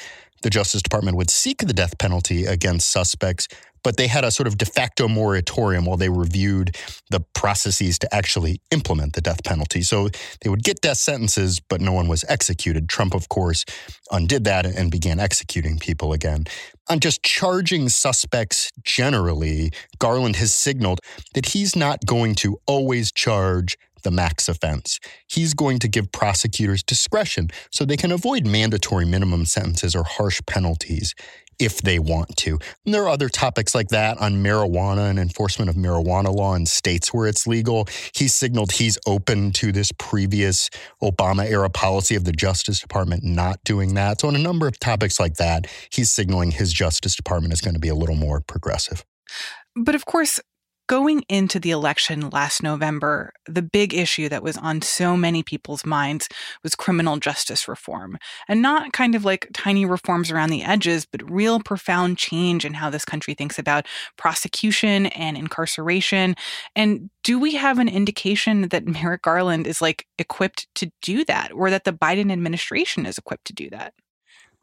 the 0.46 0.52
Justice 0.52 0.84
Department 0.84 1.18
would 1.18 1.32
seek 1.32 1.58
the 1.58 1.74
death 1.74 1.98
penalty 1.98 2.46
against 2.46 2.92
suspects, 2.92 3.48
but 3.84 3.98
they 3.98 4.06
had 4.06 4.24
a 4.24 4.30
sort 4.30 4.46
of 4.46 4.60
de 4.60 4.66
facto 4.66 5.08
moratorium 5.08 5.86
while 5.86 5.98
they 5.98 6.08
reviewed 6.08 6.76
the 7.10 7.20
processes 7.34 7.98
to 7.98 8.14
actually 8.14 8.62
implement 8.70 9.14
the 9.14 9.22
death 9.22 9.44
penalty. 9.44 9.82
So 9.82 10.10
they 10.42 10.50
would 10.52 10.64
get 10.64 10.82
death 10.82 10.98
sentences, 10.98 11.60
but 11.60 11.82
no 11.82 11.94
one 11.94 12.08
was 12.08 12.24
executed. 12.30 12.88
Trump, 12.88 13.16
of 13.16 13.28
course, 13.28 13.66
undid 14.12 14.44
that 14.44 14.68
and 14.68 14.92
began 14.92 15.20
executing 15.20 15.80
people 15.80 16.14
again. 16.14 16.46
On 16.90 17.00
just 17.00 17.24
charging 17.24 17.90
suspects 17.90 18.70
generally, 18.84 19.72
Garland 19.98 20.36
has 20.36 20.54
signaled 20.54 21.00
that 21.34 21.48
he's 21.48 21.76
not 21.76 22.06
going 22.06 22.36
to 22.36 22.60
always 22.68 23.12
charge 23.12 23.80
the 24.06 24.12
max 24.12 24.48
offense. 24.48 25.02
He's 25.28 25.54
going 25.54 25.80
to 25.80 25.90
give 25.90 26.14
prosecutors 26.14 26.82
discretion 26.82 27.50
so 27.72 27.84
they 27.84 27.98
can 27.98 28.14
avoid 28.14 28.48
mandatory 28.48 29.04
minimum 29.06 29.46
sentences 29.46 29.94
or 29.96 30.06
harsh 30.06 30.40
penalties 30.48 31.14
if 31.60 31.82
they 31.82 32.00
want 32.00 32.36
to. 32.38 32.60
And 32.86 32.94
there 32.94 33.04
are 33.04 33.10
other 33.10 33.30
topics 33.30 33.74
like 33.76 33.90
that 33.90 34.18
on 34.20 34.44
marijuana 34.44 35.10
and 35.10 35.20
enforcement 35.20 35.70
of 35.70 35.76
marijuana 35.76 36.34
law 36.34 36.54
in 36.56 36.66
states 36.66 37.14
where 37.14 37.28
it's 37.28 37.48
legal. 37.48 37.88
He 38.14 38.28
signaled 38.28 38.74
he's 38.74 38.98
open 39.08 39.52
to 39.54 39.72
this 39.72 39.92
previous 39.98 40.70
Obama 41.02 41.46
era 41.46 41.70
policy 41.70 42.16
of 42.16 42.26
the 42.26 42.32
Justice 42.32 42.80
Department 42.80 43.24
not 43.24 43.64
doing 43.64 43.94
that. 43.96 44.22
So, 44.22 44.28
on 44.28 44.36
a 44.36 44.40
number 44.40 44.68
of 44.68 44.80
topics 44.80 45.20
like 45.20 45.36
that, 45.36 45.68
he's 45.90 46.12
signaling 46.12 46.52
his 46.52 46.74
Justice 46.74 47.16
Department 47.16 47.54
is 47.54 47.62
going 47.62 47.74
to 47.76 47.80
be 47.80 47.90
a 47.90 47.96
little 47.96 48.16
more 48.16 48.42
progressive. 48.42 49.06
But 49.76 49.96
of 49.96 50.06
course, 50.06 50.40
Going 50.88 51.24
into 51.30 51.60
the 51.60 51.72
election 51.72 52.30
last 52.30 52.62
November, 52.62 53.34
the 53.48 53.64
big 53.64 53.94
issue 53.94 54.30
that 54.30 54.44
was 54.44 54.56
on 54.58 54.84
so 54.84 55.18
many 55.18 55.42
people's 55.42 55.84
minds 55.84 56.30
was 56.62 56.76
criminal 56.76 57.18
justice 57.18 57.68
reform. 57.68 58.20
And 58.48 58.62
not 58.62 58.94
kind 58.94 59.16
of 59.16 59.26
like 59.26 59.50
tiny 59.52 59.86
reforms 59.86 60.30
around 60.30 60.52
the 60.52 60.64
edges, 60.64 61.08
but 61.08 61.28
real 61.30 61.60
profound 61.60 62.20
change 62.20 62.66
in 62.66 62.76
how 62.76 62.92
this 62.92 63.04
country 63.04 63.34
thinks 63.34 63.58
about 63.58 63.88
prosecution 64.16 65.08
and 65.08 65.36
incarceration. 65.36 66.36
And 66.76 67.10
do 67.24 67.40
we 67.40 67.56
have 67.56 67.80
an 67.80 67.90
indication 67.90 68.70
that 68.70 68.86
Merrick 68.88 69.24
Garland 69.24 69.66
is 69.66 69.82
like 69.82 70.06
equipped 70.20 70.68
to 70.76 70.92
do 71.02 71.26
that, 71.26 71.52
or 71.52 71.72
that 71.72 71.86
the 71.86 71.94
Biden 71.94 72.32
administration 72.32 73.08
is 73.08 73.18
equipped 73.18 73.46
to 73.46 73.54
do 73.54 73.72
that? 73.72 73.94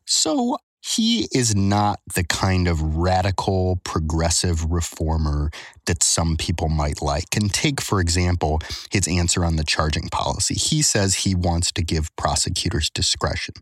So 0.07 0.59
he 0.85 1.29
is 1.33 1.55
not 1.55 2.01
the 2.15 2.25
kind 2.25 2.67
of 2.67 2.97
radical 2.97 3.81
progressive 3.85 4.65
reformer 4.71 5.51
that 5.87 6.03
some 6.03 6.37
people 6.37 6.69
might 6.69 7.01
like. 7.01 7.37
And 7.37 7.53
take, 7.53 7.81
for 7.81 8.01
example, 8.01 8.61
his 8.91 9.07
answer 9.07 9.45
on 9.45 9.57
the 9.57 9.65
charging 9.65 10.09
policy. 10.09 10.55
He 10.55 10.83
says 10.83 11.15
he 11.15 11.35
wants 11.35 11.71
to 11.73 11.83
give 11.83 12.15
prosecutors 12.17 12.91
discretion. 12.91 13.55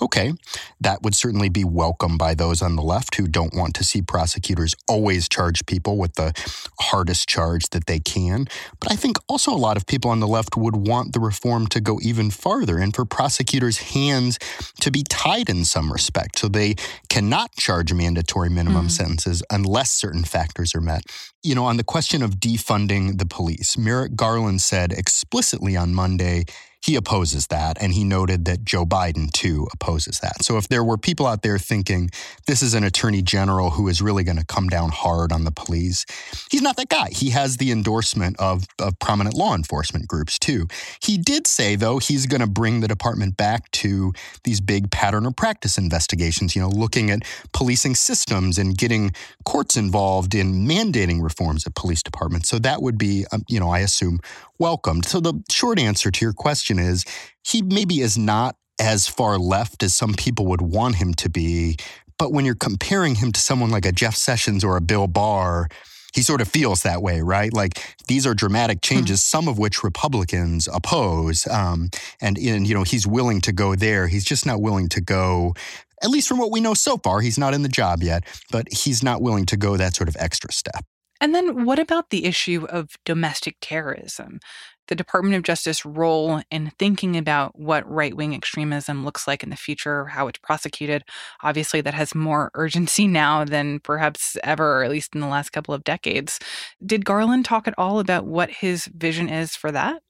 Okay, 0.00 0.32
that 0.80 1.02
would 1.02 1.14
certainly 1.14 1.48
be 1.48 1.64
welcomed 1.64 2.18
by 2.18 2.34
those 2.34 2.60
on 2.60 2.76
the 2.76 2.82
left 2.82 3.14
who 3.16 3.26
don't 3.26 3.54
want 3.54 3.74
to 3.76 3.84
see 3.84 4.02
prosecutors 4.02 4.74
always 4.88 5.28
charge 5.28 5.64
people 5.66 5.96
with 5.96 6.14
the 6.14 6.32
hardest 6.80 7.28
charge 7.28 7.68
that 7.70 7.86
they 7.86 7.98
can. 7.98 8.46
But 8.80 8.92
I 8.92 8.96
think 8.96 9.16
also 9.28 9.52
a 9.52 9.56
lot 9.56 9.76
of 9.76 9.86
people 9.86 10.10
on 10.10 10.20
the 10.20 10.28
left 10.28 10.56
would 10.56 10.76
want 10.76 11.12
the 11.12 11.20
reform 11.20 11.66
to 11.68 11.80
go 11.80 11.98
even 12.02 12.30
farther 12.30 12.78
and 12.78 12.94
for 12.94 13.04
prosecutors' 13.04 13.78
hands 13.78 14.38
to 14.80 14.90
be 14.90 15.02
tied 15.02 15.48
in 15.48 15.64
some 15.64 15.92
respect. 15.92 16.38
So 16.38 16.48
they 16.48 16.65
they 16.66 16.82
cannot 17.08 17.54
charge 17.56 17.92
mandatory 17.92 18.50
minimum 18.50 18.86
mm. 18.86 18.90
sentences 18.90 19.42
unless 19.50 19.92
certain 19.92 20.24
factors 20.24 20.74
are 20.74 20.80
met. 20.80 21.02
You 21.42 21.54
know, 21.54 21.64
on 21.64 21.76
the 21.76 21.84
question 21.84 22.22
of 22.22 22.36
defunding 22.36 23.18
the 23.18 23.26
police, 23.26 23.78
Merrick 23.78 24.16
Garland 24.16 24.60
said 24.60 24.92
explicitly 24.92 25.76
on 25.76 25.94
Monday 25.94 26.44
he 26.86 26.94
opposes 26.94 27.48
that. 27.48 27.76
And 27.80 27.92
he 27.92 28.04
noted 28.04 28.44
that 28.44 28.64
Joe 28.64 28.84
Biden, 28.86 29.32
too, 29.32 29.66
opposes 29.72 30.20
that. 30.20 30.44
So 30.44 30.56
if 30.56 30.68
there 30.68 30.84
were 30.84 30.96
people 30.96 31.26
out 31.26 31.42
there 31.42 31.58
thinking 31.58 32.10
this 32.46 32.62
is 32.62 32.74
an 32.74 32.84
attorney 32.84 33.22
general 33.22 33.70
who 33.70 33.88
is 33.88 34.00
really 34.00 34.22
going 34.22 34.38
to 34.38 34.44
come 34.46 34.68
down 34.68 34.90
hard 34.90 35.32
on 35.32 35.42
the 35.42 35.50
police, 35.50 36.06
he's 36.48 36.62
not 36.62 36.76
that 36.76 36.88
guy. 36.88 37.08
He 37.10 37.30
has 37.30 37.56
the 37.56 37.72
endorsement 37.72 38.38
of, 38.38 38.66
of 38.78 38.96
prominent 39.00 39.34
law 39.34 39.56
enforcement 39.56 40.06
groups, 40.06 40.38
too. 40.38 40.68
He 41.02 41.18
did 41.18 41.48
say, 41.48 41.74
though, 41.74 41.98
he's 41.98 42.26
going 42.26 42.40
to 42.40 42.46
bring 42.46 42.80
the 42.80 42.88
department 42.88 43.36
back 43.36 43.68
to 43.72 44.12
these 44.44 44.60
big 44.60 44.92
pattern 44.92 45.26
or 45.26 45.32
practice 45.32 45.78
investigations, 45.78 46.54
you 46.54 46.62
know, 46.62 46.68
looking 46.68 47.10
at 47.10 47.24
policing 47.52 47.96
systems 47.96 48.58
and 48.58 48.78
getting 48.78 49.10
courts 49.44 49.76
involved 49.76 50.36
in 50.36 50.66
mandating 50.68 51.20
reforms 51.20 51.66
at 51.66 51.74
police 51.74 52.04
departments. 52.04 52.48
So 52.48 52.60
that 52.60 52.80
would 52.80 52.96
be, 52.96 53.24
um, 53.32 53.42
you 53.48 53.58
know, 53.58 53.70
I 53.70 53.80
assume, 53.80 54.20
welcomed. 54.58 55.04
So 55.04 55.20
the 55.20 55.34
short 55.50 55.78
answer 55.78 56.10
to 56.10 56.24
your 56.24 56.32
question 56.32 56.75
is 56.78 57.04
he 57.44 57.62
maybe 57.62 58.00
is 58.00 58.16
not 58.18 58.56
as 58.78 59.08
far 59.08 59.38
left 59.38 59.82
as 59.82 59.94
some 59.94 60.14
people 60.14 60.46
would 60.46 60.60
want 60.60 60.96
him 60.96 61.14
to 61.14 61.28
be. 61.28 61.76
But 62.18 62.32
when 62.32 62.44
you're 62.44 62.54
comparing 62.54 63.16
him 63.16 63.32
to 63.32 63.40
someone 63.40 63.70
like 63.70 63.86
a 63.86 63.92
Jeff 63.92 64.14
Sessions 64.14 64.64
or 64.64 64.76
a 64.76 64.80
Bill 64.80 65.06
Barr, 65.06 65.68
he 66.14 66.22
sort 66.22 66.40
of 66.40 66.48
feels 66.48 66.82
that 66.82 67.02
way, 67.02 67.20
right? 67.20 67.52
Like 67.52 67.96
these 68.08 68.26
are 68.26 68.34
dramatic 68.34 68.78
hmm. 68.78 68.94
changes, 68.94 69.20
mm-hmm. 69.20 69.36
some 69.36 69.48
of 69.48 69.58
which 69.58 69.84
Republicans 69.84 70.68
oppose, 70.72 71.46
um, 71.48 71.90
and, 72.20 72.38
and 72.38 72.66
you 72.66 72.74
know 72.74 72.82
he's 72.82 73.06
willing 73.06 73.40
to 73.42 73.52
go 73.52 73.74
there. 73.74 74.08
He's 74.08 74.24
just 74.24 74.46
not 74.46 74.62
willing 74.62 74.88
to 74.90 75.00
go. 75.00 75.54
At 76.02 76.10
least 76.10 76.28
from 76.28 76.38
what 76.38 76.50
we 76.50 76.60
know 76.60 76.74
so 76.74 76.98
far, 76.98 77.20
he's 77.20 77.38
not 77.38 77.54
in 77.54 77.62
the 77.62 77.68
job 77.68 78.02
yet, 78.02 78.24
but 78.50 78.66
he's 78.70 79.02
not 79.02 79.22
willing 79.22 79.46
to 79.46 79.56
go 79.56 79.76
that 79.76 79.94
sort 79.94 80.08
of 80.08 80.16
extra 80.18 80.52
step. 80.52 80.84
And 81.20 81.34
then 81.34 81.64
what 81.64 81.78
about 81.78 82.10
the 82.10 82.26
issue 82.26 82.66
of 82.68 82.90
domestic 83.04 83.56
terrorism? 83.62 84.40
The 84.88 84.94
Department 84.94 85.36
of 85.36 85.42
Justice 85.42 85.84
role 85.84 86.42
in 86.50 86.72
thinking 86.78 87.16
about 87.16 87.58
what 87.58 87.88
right 87.90 88.16
wing 88.16 88.34
extremism 88.34 89.04
looks 89.04 89.26
like 89.26 89.42
in 89.42 89.50
the 89.50 89.56
future, 89.56 90.06
how 90.06 90.28
it's 90.28 90.38
prosecuted. 90.38 91.04
Obviously, 91.42 91.80
that 91.80 91.94
has 91.94 92.14
more 92.14 92.50
urgency 92.54 93.06
now 93.06 93.44
than 93.44 93.80
perhaps 93.80 94.36
ever, 94.42 94.80
or 94.80 94.84
at 94.84 94.90
least 94.90 95.14
in 95.14 95.20
the 95.20 95.26
last 95.26 95.50
couple 95.50 95.74
of 95.74 95.84
decades. 95.84 96.38
Did 96.84 97.04
Garland 97.04 97.44
talk 97.44 97.66
at 97.66 97.74
all 97.78 97.98
about 97.98 98.26
what 98.26 98.50
his 98.50 98.86
vision 98.86 99.28
is 99.28 99.56
for 99.56 99.72
that? 99.72 100.02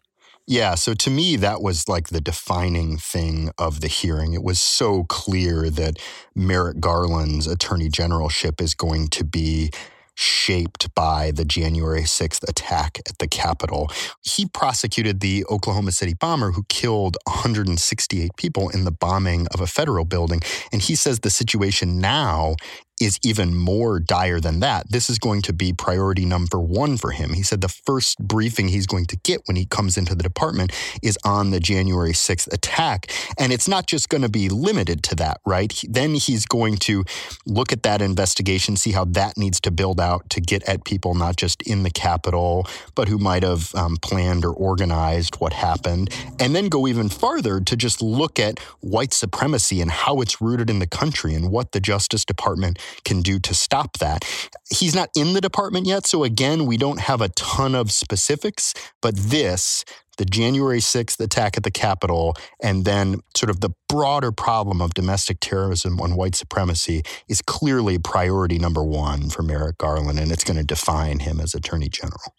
Yeah, 0.49 0.77
so 0.77 0.95
to 0.95 1.11
me, 1.11 1.35
that 1.37 1.61
was 1.61 1.89
like 1.89 2.09
the 2.09 2.21
defining 2.21 2.99
thing 2.99 3.51
of 3.59 3.81
the 3.81 3.89
hearing. 3.89 4.33
It 4.33 4.45
was 4.45 4.61
so 4.61 5.03
clear 5.05 5.71
that 5.71 5.99
Merrick 6.37 6.79
Garland's 6.79 7.49
attorney 7.49 7.89
generalship 7.89 8.61
is 8.61 8.73
going 8.73 9.09
to 9.09 9.25
be 9.25 9.73
shaped 10.17 10.93
by 10.95 11.31
the 11.31 11.45
January 11.45 12.03
6th 12.03 12.43
attack 12.49 12.99
at 13.09 13.19
the 13.19 13.29
Capitol. 13.29 13.91
He 14.23 14.47
prosecuted 14.47 15.21
the 15.21 15.45
Oklahoma 15.51 15.93
City 15.93 16.15
bomber 16.15 16.53
who 16.53 16.65
killed 16.69 17.17
168 17.27 18.31
people 18.37 18.69
in 18.71 18.85
the 18.85 18.91
bombing 18.91 19.47
of 19.55 19.61
a 19.61 19.67
federal 19.67 20.05
building. 20.05 20.41
And 20.73 20.83
he 20.83 20.95
says 20.95 21.21
the 21.21 21.31
situation 21.31 22.01
now 22.01 22.57
is 23.01 23.19
even 23.23 23.55
more 23.55 24.01
dire 24.01 24.41
than 24.41 24.61
that. 24.61 24.91
This 24.91 25.11
is 25.11 25.19
going 25.19 25.43
to 25.43 25.53
be 25.53 25.73
priority 25.73 26.25
number 26.25 26.59
one 26.59 26.97
for 26.97 27.11
him. 27.11 27.35
He 27.35 27.43
said 27.43 27.61
the 27.61 27.69
first 27.69 28.19
briefing 28.19 28.69
he's 28.69 28.87
going 28.87 29.07
to 29.07 29.17
get 29.17 29.43
when 29.47 29.57
he 29.57 29.67
comes 29.67 29.99
into 29.99 30.15
the 30.15 30.23
department 30.23 30.73
is 31.03 31.19
on 31.25 31.51
the 31.51 31.61
January 31.61 32.13
6th 32.13 32.51
attack. 32.53 33.13
And 33.39 33.53
it's 33.53 33.69
not 33.69 33.87
just 33.87 34.09
going 34.09 34.23
to 34.23 34.31
be 34.31 34.49
limited 34.49 35.03
to 35.05 35.15
that, 35.17 35.41
right? 35.45 35.73
Then 35.89 36.15
he's 36.15 36.47
going 36.47 36.77
to 36.79 37.05
look 37.45 37.73
at 37.73 37.83
that 37.83 38.01
investigation, 38.01 38.77
see 38.77 38.93
how 38.93 39.05
that 39.07 39.37
needs 39.37 39.61
to 39.61 39.71
build 39.71 40.01
out 40.01 40.29
to 40.31 40.41
get 40.41 40.63
at 40.69 40.85
people 40.85 41.15
not 41.15 41.37
just 41.37 41.63
in 41.63 41.83
the 41.83 41.91
Capitol, 41.91 42.67
but 42.95 43.09
who 43.09 43.19
might 43.19 43.43
have 43.43 43.75
um, 43.75 43.97
planned 43.99 44.45
or 44.45 44.53
organized 44.53 45.37
what 45.37 45.53
happened. 45.53 46.09
And 46.41 46.55
then 46.57 46.69
go 46.69 46.87
even 46.87 47.11
farther 47.11 47.61
to 47.61 47.77
just 47.77 48.01
look 48.01 48.39
at 48.39 48.59
white 48.81 49.13
supremacy 49.13 49.83
and 49.83 49.91
how 49.91 50.21
it's 50.23 50.41
rooted 50.41 50.71
in 50.71 50.79
the 50.79 50.87
country 50.87 51.35
and 51.35 51.51
what 51.51 51.73
the 51.73 51.81
Justice 51.81 52.25
Department 52.25 52.79
can 53.05 53.23
do 53.23 53.39
to 53.41 53.55
stop 53.55 53.99
that. 53.99 54.25
He's 54.71 54.95
not 54.95 55.11
in 55.17 55.33
the 55.33 55.41
department 55.41 55.87
yet, 55.87 56.07
so 56.07 56.25
again, 56.25 56.67
we 56.67 56.77
don't 56.77 57.01
have 57.01 57.21
a 57.21 57.29
ton 57.31 57.75
of 57.75 57.93
specifics, 57.93 58.75
but 59.01 59.17
this, 59.17 59.85
the 60.17 60.25
January 60.25 60.79
6th 60.79 61.21
attack 61.21 61.57
at 61.57 61.63
the 61.63 61.71
Capitol, 61.71 62.35
and 62.63 62.85
then 62.85 63.21
sort 63.37 63.51
of 63.51 63.61
the 63.61 63.71
broader 63.89 64.33
problem 64.33 64.81
of 64.81 64.95
domestic 64.95 65.41
terrorism 65.41 65.99
and 66.01 66.17
white 66.17 66.35
supremacy 66.35 67.03
is 67.29 67.43
clearly 67.43 67.99
priority 67.99 68.59
number 68.59 68.83
one 68.83 69.29
for 69.29 69.43
Merrick 69.43 69.79
Garland, 69.79 70.19
and 70.19 70.33
it's 70.33 70.45
going 70.45 70.59
to 70.59 70.65
define 70.65 71.21
him 71.21 71.41
as 71.41 71.55
Attorney 71.55 71.89
General. 71.89 72.35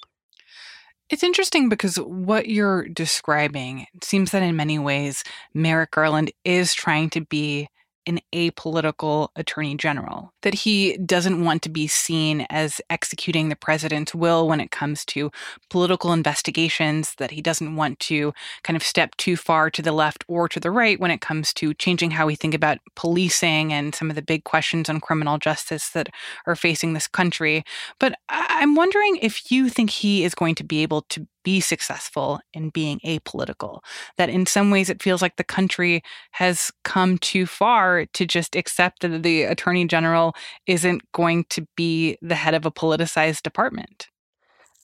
It's 1.09 1.23
interesting 1.23 1.69
because 1.69 1.95
what 1.95 2.49
you're 2.49 2.87
describing 2.89 3.85
seems 4.03 4.31
that 4.31 4.43
in 4.43 4.57
many 4.57 4.77
ways, 4.77 5.23
Merrick 5.53 5.91
Garland 5.91 6.31
is 6.43 6.73
trying 6.73 7.09
to 7.11 7.21
be 7.21 7.69
an 8.07 8.19
apolitical 8.33 9.29
attorney 9.35 9.75
general, 9.75 10.33
that 10.41 10.53
he 10.53 10.97
doesn't 10.97 11.43
want 11.43 11.61
to 11.61 11.69
be 11.69 11.87
seen 11.87 12.47
as 12.49 12.81
executing 12.89 13.49
the 13.49 13.55
president's 13.55 14.15
will 14.15 14.47
when 14.47 14.59
it 14.59 14.71
comes 14.71 15.05
to 15.05 15.29
political 15.69 16.13
investigations, 16.13 17.13
that 17.17 17.31
he 17.31 17.41
doesn't 17.41 17.75
want 17.75 17.99
to 17.99 18.33
kind 18.63 18.75
of 18.75 18.83
step 18.83 19.15
too 19.17 19.35
far 19.35 19.69
to 19.69 19.81
the 19.81 19.91
left 19.91 20.23
or 20.27 20.47
to 20.47 20.59
the 20.59 20.71
right 20.71 20.99
when 20.99 21.11
it 21.11 21.21
comes 21.21 21.53
to 21.53 21.73
changing 21.73 22.11
how 22.11 22.25
we 22.25 22.35
think 22.35 22.53
about 22.53 22.79
policing 22.95 23.73
and 23.73 23.93
some 23.93 24.09
of 24.09 24.15
the 24.15 24.21
big 24.21 24.43
questions 24.43 24.89
on 24.89 24.99
criminal 24.99 25.37
justice 25.37 25.89
that 25.89 26.09
are 26.45 26.55
facing 26.55 26.93
this 26.93 27.07
country. 27.07 27.63
But 27.99 28.17
I'm 28.29 28.75
wondering 28.75 29.17
if 29.21 29.51
you 29.51 29.69
think 29.69 29.89
he 29.89 30.23
is 30.23 30.33
going 30.33 30.55
to 30.55 30.63
be 30.63 30.81
able 30.81 31.01
to 31.09 31.27
be 31.47 31.61
successful 31.61 32.41
in 32.53 32.67
being 32.71 32.99
apolitical. 33.05 33.79
That 34.17 34.27
in 34.29 34.45
some 34.45 34.69
ways 34.69 34.89
it 34.89 35.01
feels 35.01 35.21
like 35.21 35.37
the 35.37 35.45
country 35.45 36.01
has 36.31 36.71
come 36.83 37.17
too 37.19 37.45
far 37.45 38.05
to 38.15 38.25
just 38.25 38.53
accept 38.53 39.01
that 39.03 39.23
the 39.23 39.43
attorney 39.43 39.87
general 39.87 40.35
isn't 40.65 41.09
going 41.13 41.45
to 41.51 41.65
be 41.77 42.17
the 42.21 42.35
head 42.35 42.53
of 42.53 42.65
a 42.65 42.71
politicized 42.71 43.43
department. 43.43 44.09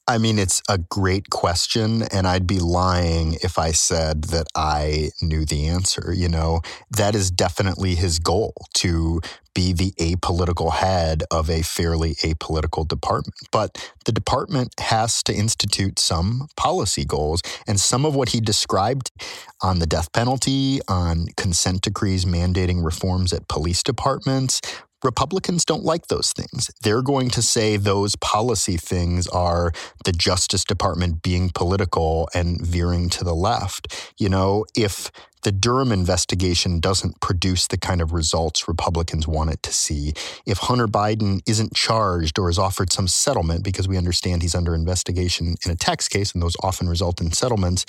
I 0.05 0.17
mean, 0.17 0.37
it's 0.37 0.61
a 0.67 0.77
great 0.77 1.29
question, 1.29 2.03
and 2.03 2.27
I'd 2.27 2.45
be 2.45 2.59
lying 2.59 3.37
if 3.41 3.57
I 3.57 3.71
said 3.71 4.25
that 4.25 4.47
I 4.53 5.11
knew 5.21 5.45
the 5.45 5.67
answer. 5.67 6.11
You 6.13 6.27
know, 6.27 6.59
that 6.91 7.15
is 7.15 7.31
definitely 7.31 7.95
his 7.95 8.19
goal 8.19 8.53
to 8.75 9.21
be 9.55 9.71
the 9.71 9.93
apolitical 9.99 10.73
head 10.73 11.23
of 11.31 11.49
a 11.49 11.61
fairly 11.61 12.15
apolitical 12.15 12.85
department. 12.85 13.35
But 13.51 13.91
the 14.03 14.11
department 14.11 14.73
has 14.79 15.23
to 15.23 15.33
institute 15.33 15.99
some 15.99 16.49
policy 16.57 17.05
goals, 17.05 17.41
and 17.65 17.79
some 17.79 18.05
of 18.05 18.13
what 18.13 18.29
he 18.29 18.41
described 18.41 19.09
on 19.61 19.79
the 19.79 19.87
death 19.87 20.11
penalty, 20.11 20.81
on 20.89 21.27
consent 21.37 21.81
decrees 21.81 22.25
mandating 22.25 22.83
reforms 22.83 23.31
at 23.31 23.47
police 23.47 23.81
departments, 23.81 24.59
Republicans 25.03 25.65
don't 25.65 25.83
like 25.83 26.07
those 26.07 26.31
things. 26.33 26.71
They're 26.81 27.01
going 27.01 27.29
to 27.31 27.41
say 27.41 27.77
those 27.77 28.15
policy 28.17 28.77
things 28.77 29.27
are 29.27 29.71
the 30.05 30.11
Justice 30.11 30.63
Department 30.63 31.21
being 31.21 31.49
political 31.53 32.29
and 32.33 32.59
veering 32.65 33.09
to 33.09 33.23
the 33.23 33.35
left. 33.35 34.13
You 34.17 34.29
know, 34.29 34.65
if 34.75 35.11
the 35.43 35.51
Durham 35.51 35.91
investigation 35.91 36.79
doesn't 36.79 37.19
produce 37.19 37.67
the 37.67 37.77
kind 37.77 38.01
of 38.01 38.13
results 38.13 38.67
Republicans 38.67 39.27
want 39.27 39.51
it 39.51 39.61
to 39.63 39.73
see, 39.73 40.13
if 40.45 40.57
Hunter 40.57 40.87
Biden 40.87 41.41
isn't 41.45 41.75
charged 41.75 42.39
or 42.39 42.49
is 42.49 42.57
offered 42.57 42.91
some 42.91 43.07
settlement 43.07 43.63
because 43.63 43.87
we 43.87 43.97
understand 43.97 44.41
he's 44.41 44.55
under 44.55 44.73
investigation 44.73 45.55
in 45.65 45.71
a 45.71 45.75
tax 45.75 46.07
case 46.07 46.31
and 46.31 46.41
those 46.41 46.55
often 46.63 46.87
result 46.87 47.19
in 47.19 47.31
settlements, 47.31 47.85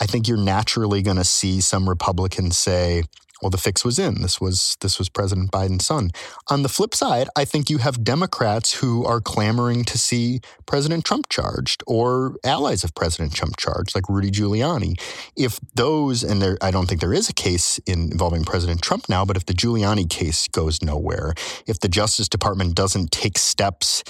I 0.00 0.06
think 0.06 0.26
you're 0.26 0.38
naturally 0.38 1.02
going 1.02 1.18
to 1.18 1.24
see 1.24 1.60
some 1.60 1.88
Republicans 1.88 2.56
say, 2.56 3.04
well, 3.44 3.50
the 3.50 3.58
fix 3.58 3.84
was 3.84 3.98
in. 3.98 4.22
This 4.22 4.40
was 4.40 4.78
this 4.80 4.98
was 4.98 5.10
President 5.10 5.50
Biden's 5.50 5.84
son. 5.84 6.12
On 6.48 6.62
the 6.62 6.68
flip 6.70 6.94
side, 6.94 7.28
I 7.36 7.44
think 7.44 7.68
you 7.68 7.76
have 7.76 8.02
Democrats 8.02 8.72
who 8.72 9.04
are 9.04 9.20
clamoring 9.20 9.84
to 9.84 9.98
see 9.98 10.40
President 10.64 11.04
Trump 11.04 11.28
charged 11.28 11.82
or 11.86 12.36
allies 12.42 12.84
of 12.84 12.94
President 12.94 13.34
Trump 13.34 13.58
charged, 13.58 13.94
like 13.94 14.08
Rudy 14.08 14.30
Giuliani. 14.30 14.98
If 15.36 15.60
those, 15.74 16.24
and 16.24 16.40
there, 16.40 16.56
I 16.62 16.70
don't 16.70 16.86
think 16.88 17.02
there 17.02 17.12
is 17.12 17.28
a 17.28 17.34
case 17.34 17.78
in, 17.84 18.10
involving 18.12 18.44
President 18.44 18.80
Trump 18.80 19.10
now, 19.10 19.26
but 19.26 19.36
if 19.36 19.44
the 19.44 19.52
Giuliani 19.52 20.08
case 20.08 20.48
goes 20.48 20.80
nowhere, 20.80 21.34
if 21.66 21.80
the 21.80 21.88
Justice 21.88 22.30
Department 22.30 22.74
doesn't 22.74 23.10
take 23.10 23.36
steps, 23.36 24.02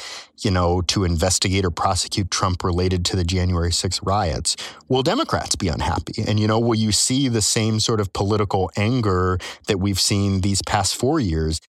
you 0.42 0.50
know, 0.52 0.80
to 0.82 1.02
investigate 1.02 1.64
or 1.64 1.70
prosecute 1.72 2.30
Trump 2.30 2.62
related 2.62 3.04
to 3.06 3.16
the 3.16 3.24
January 3.24 3.72
6 3.72 4.00
riots, 4.04 4.56
will 4.88 5.02
Democrats 5.02 5.56
be 5.56 5.66
unhappy? 5.66 6.22
And 6.24 6.38
you 6.38 6.46
know, 6.46 6.60
will 6.60 6.74
you 6.76 6.92
see 6.92 7.26
the 7.26 7.42
same 7.42 7.80
sort 7.80 8.00
of 8.00 8.12
political 8.12 8.70
anger? 8.76 9.23
That 9.66 9.78
we've 9.78 10.00
seen 10.00 10.40
these 10.40 10.62
past 10.62 10.94
four 10.96 11.20
years. 11.20 11.60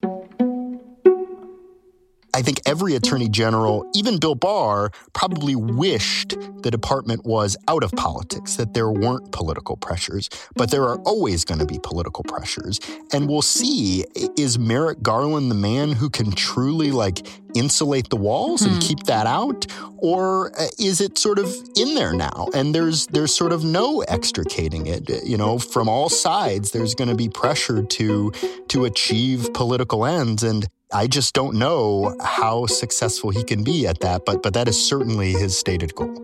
I 2.36 2.42
think 2.42 2.60
every 2.66 2.96
attorney 2.96 3.30
general, 3.30 3.90
even 3.96 4.20
Bill 4.20 4.36
Barr, 4.36 4.92
probably 5.14 5.56
wished 5.56 6.36
the 6.64 6.70
department 6.70 7.24
was 7.24 7.56
out 7.70 7.82
of 7.82 7.94
politics, 7.94 8.58
that 8.58 8.74
there 8.74 8.92
weren't 8.92 9.32
political 9.32 9.78
pressures. 9.78 10.30
But 10.54 10.70
there 10.70 10.84
are 10.84 11.00
always 11.04 11.46
going 11.46 11.60
to 11.60 11.66
be 11.66 11.80
political 11.80 12.26
pressures. 12.26 12.82
And 13.14 13.30
we'll 13.30 13.42
see 13.42 14.04
is 14.38 14.60
Merrick 14.60 15.02
Garland 15.02 15.50
the 15.50 15.56
man 15.56 15.94
who 15.94 16.10
can 16.10 16.30
truly 16.32 16.92
like 16.92 17.26
insulate 17.56 18.10
the 18.10 18.18
walls 18.18 18.64
and 18.64 18.74
hmm. 18.74 18.80
keep 18.80 19.04
that 19.04 19.26
out 19.26 19.66
or 19.98 20.52
uh, 20.60 20.68
is 20.78 21.00
it 21.00 21.18
sort 21.18 21.40
of 21.40 21.56
in 21.78 21.96
there 21.96 22.12
now 22.12 22.50
and 22.54 22.76
there's 22.76 23.08
there's 23.08 23.34
sort 23.34 23.54
of 23.54 23.64
no 23.64 24.02
extricating 24.10 24.88
it 24.88 25.10
you 25.24 25.38
know 25.38 25.58
from 25.58 25.88
all 25.88 26.10
sides 26.10 26.72
there's 26.72 26.94
going 26.94 27.08
to 27.08 27.16
be 27.16 27.30
pressure 27.30 27.82
to 27.82 28.30
to 28.68 28.84
achieve 28.84 29.54
political 29.54 30.06
ends 30.06 30.44
and 30.44 30.68
I 30.96 31.08
just 31.08 31.34
don't 31.34 31.56
know 31.56 32.16
how 32.24 32.68
successful 32.68 33.30
he 33.30 33.44
can 33.44 33.66
be 33.66 33.86
at 33.86 34.00
that, 34.00 34.24
but 34.26 34.42
but 34.42 34.54
that 34.54 34.70
is 34.70 34.78
certainly 34.88 35.34
his 35.34 35.58
stated 35.58 35.94
goal. 35.94 36.16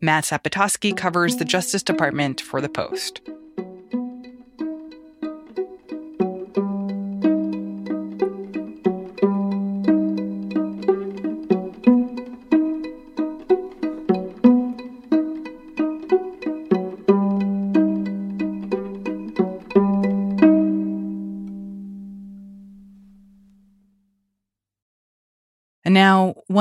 Matt 0.00 0.22
Zapotosky 0.22 0.96
covers 0.96 1.38
the 1.38 1.44
Justice 1.44 1.82
Department 1.82 2.40
for 2.40 2.60
The 2.60 2.68
Post. 2.68 3.22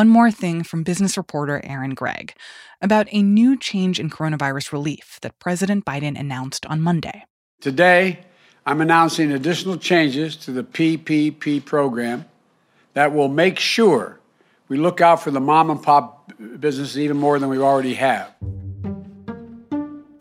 One 0.05 0.11
more 0.11 0.29
thing 0.29 0.61
from 0.61 0.83
business 0.83 1.17
reporter 1.17 1.59
Aaron 1.63 1.95
Gregg 1.95 2.35
about 2.79 3.07
a 3.09 3.23
new 3.23 3.57
change 3.57 3.99
in 3.99 4.07
coronavirus 4.07 4.71
relief 4.71 5.17
that 5.23 5.39
President 5.39 5.83
Biden 5.83 6.19
announced 6.19 6.63
on 6.67 6.79
Monday. 6.79 7.25
Today, 7.59 8.19
I'm 8.67 8.81
announcing 8.81 9.31
additional 9.31 9.77
changes 9.77 10.35
to 10.35 10.51
the 10.51 10.63
PPP 10.63 11.65
program 11.65 12.25
that 12.93 13.15
will 13.15 13.29
make 13.29 13.57
sure 13.57 14.19
we 14.67 14.77
look 14.77 15.01
out 15.01 15.23
for 15.23 15.31
the 15.31 15.39
mom 15.39 15.71
and 15.71 15.81
pop 15.81 16.31
businesses 16.59 16.99
even 16.99 17.17
more 17.17 17.39
than 17.39 17.49
we 17.49 17.57
already 17.57 17.95
have. 17.95 18.31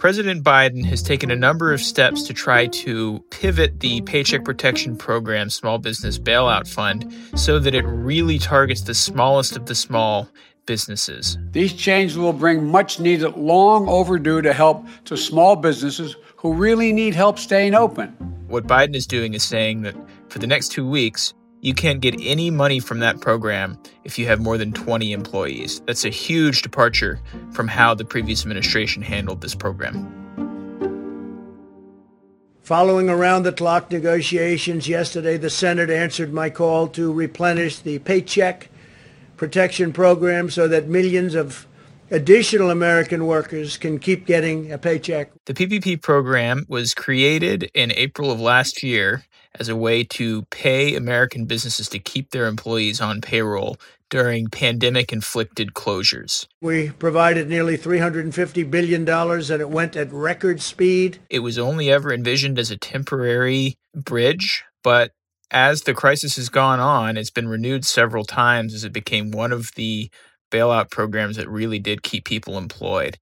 President 0.04 0.44
Biden 0.44 0.84
has 0.84 1.02
taken 1.02 1.30
a 1.30 1.34
number 1.34 1.72
of 1.72 1.80
steps 1.80 2.24
to 2.24 2.34
try 2.34 2.66
to 2.66 3.24
pivot 3.30 3.80
the 3.80 4.02
Paycheck 4.02 4.44
Protection 4.44 4.98
Program 4.98 5.48
Small 5.48 5.78
Business 5.78 6.18
Bailout 6.18 6.68
Fund 6.68 7.10
so 7.36 7.58
that 7.58 7.74
it 7.74 7.86
really 7.86 8.38
targets 8.38 8.82
the 8.82 8.92
smallest 8.92 9.56
of 9.56 9.64
the 9.64 9.74
small 9.74 10.28
businesses. 10.66 11.38
These 11.52 11.72
changes 11.72 12.18
will 12.18 12.34
bring 12.34 12.66
much 12.66 13.00
needed, 13.00 13.34
long 13.38 13.88
overdue 13.88 14.42
to 14.42 14.52
help 14.52 14.86
to 15.06 15.16
small 15.16 15.56
businesses 15.56 16.16
who 16.36 16.52
really 16.52 16.92
need 16.92 17.14
help 17.14 17.38
staying 17.38 17.74
open. 17.74 18.08
What 18.46 18.66
Biden 18.66 18.94
is 18.94 19.06
doing 19.06 19.32
is 19.32 19.42
saying 19.42 19.84
that 19.84 19.96
for 20.28 20.38
the 20.38 20.46
next 20.46 20.68
two 20.68 20.86
weeks, 20.86 21.32
you 21.64 21.72
can't 21.72 22.00
get 22.00 22.14
any 22.20 22.50
money 22.50 22.78
from 22.78 22.98
that 22.98 23.22
program 23.22 23.78
if 24.04 24.18
you 24.18 24.26
have 24.26 24.38
more 24.38 24.58
than 24.58 24.70
20 24.70 25.12
employees. 25.12 25.80
That's 25.86 26.04
a 26.04 26.10
huge 26.10 26.60
departure 26.60 27.18
from 27.52 27.68
how 27.68 27.94
the 27.94 28.04
previous 28.04 28.42
administration 28.42 29.02
handled 29.02 29.40
this 29.40 29.54
program. 29.54 30.20
Following 32.62 33.08
around 33.08 33.44
the 33.44 33.52
clock 33.52 33.90
negotiations 33.90 34.86
yesterday, 34.88 35.38
the 35.38 35.48
Senate 35.48 35.88
answered 35.88 36.34
my 36.34 36.50
call 36.50 36.86
to 36.88 37.10
replenish 37.10 37.78
the 37.78 37.98
Paycheck 38.00 38.68
Protection 39.38 39.90
Program 39.92 40.50
so 40.50 40.68
that 40.68 40.86
millions 40.86 41.34
of 41.34 41.66
additional 42.10 42.70
American 42.70 43.26
workers 43.26 43.78
can 43.78 43.98
keep 43.98 44.26
getting 44.26 44.70
a 44.70 44.76
paycheck. 44.76 45.32
The 45.46 45.54
PPP 45.54 46.02
program 46.02 46.66
was 46.68 46.92
created 46.92 47.70
in 47.74 47.90
April 47.92 48.30
of 48.30 48.38
last 48.38 48.82
year 48.82 49.24
as 49.58 49.68
a 49.68 49.76
way 49.76 50.04
to 50.04 50.42
pay 50.50 50.96
American 50.96 51.44
businesses 51.44 51.88
to 51.88 51.98
keep 51.98 52.30
their 52.30 52.46
employees 52.46 53.00
on 53.00 53.20
payroll 53.20 53.76
during 54.10 54.48
pandemic 54.48 55.12
inflicted 55.12 55.74
closures. 55.74 56.46
We 56.60 56.90
provided 56.90 57.48
nearly 57.48 57.76
$350 57.76 58.70
billion 58.70 59.08
and 59.08 59.60
it 59.60 59.70
went 59.70 59.96
at 59.96 60.12
record 60.12 60.60
speed. 60.60 61.18
It 61.30 61.40
was 61.40 61.58
only 61.58 61.90
ever 61.90 62.12
envisioned 62.12 62.58
as 62.58 62.70
a 62.70 62.76
temporary 62.76 63.76
bridge, 63.94 64.64
but 64.82 65.12
as 65.50 65.82
the 65.82 65.94
crisis 65.94 66.36
has 66.36 66.48
gone 66.48 66.80
on, 66.80 67.16
it's 67.16 67.30
been 67.30 67.48
renewed 67.48 67.84
several 67.84 68.24
times 68.24 68.74
as 68.74 68.84
it 68.84 68.92
became 68.92 69.30
one 69.30 69.52
of 69.52 69.70
the 69.76 70.10
bailout 70.50 70.90
programs 70.90 71.36
that 71.36 71.48
really 71.48 71.78
did 71.78 72.02
keep 72.02 72.24
people 72.24 72.58
employed. 72.58 73.18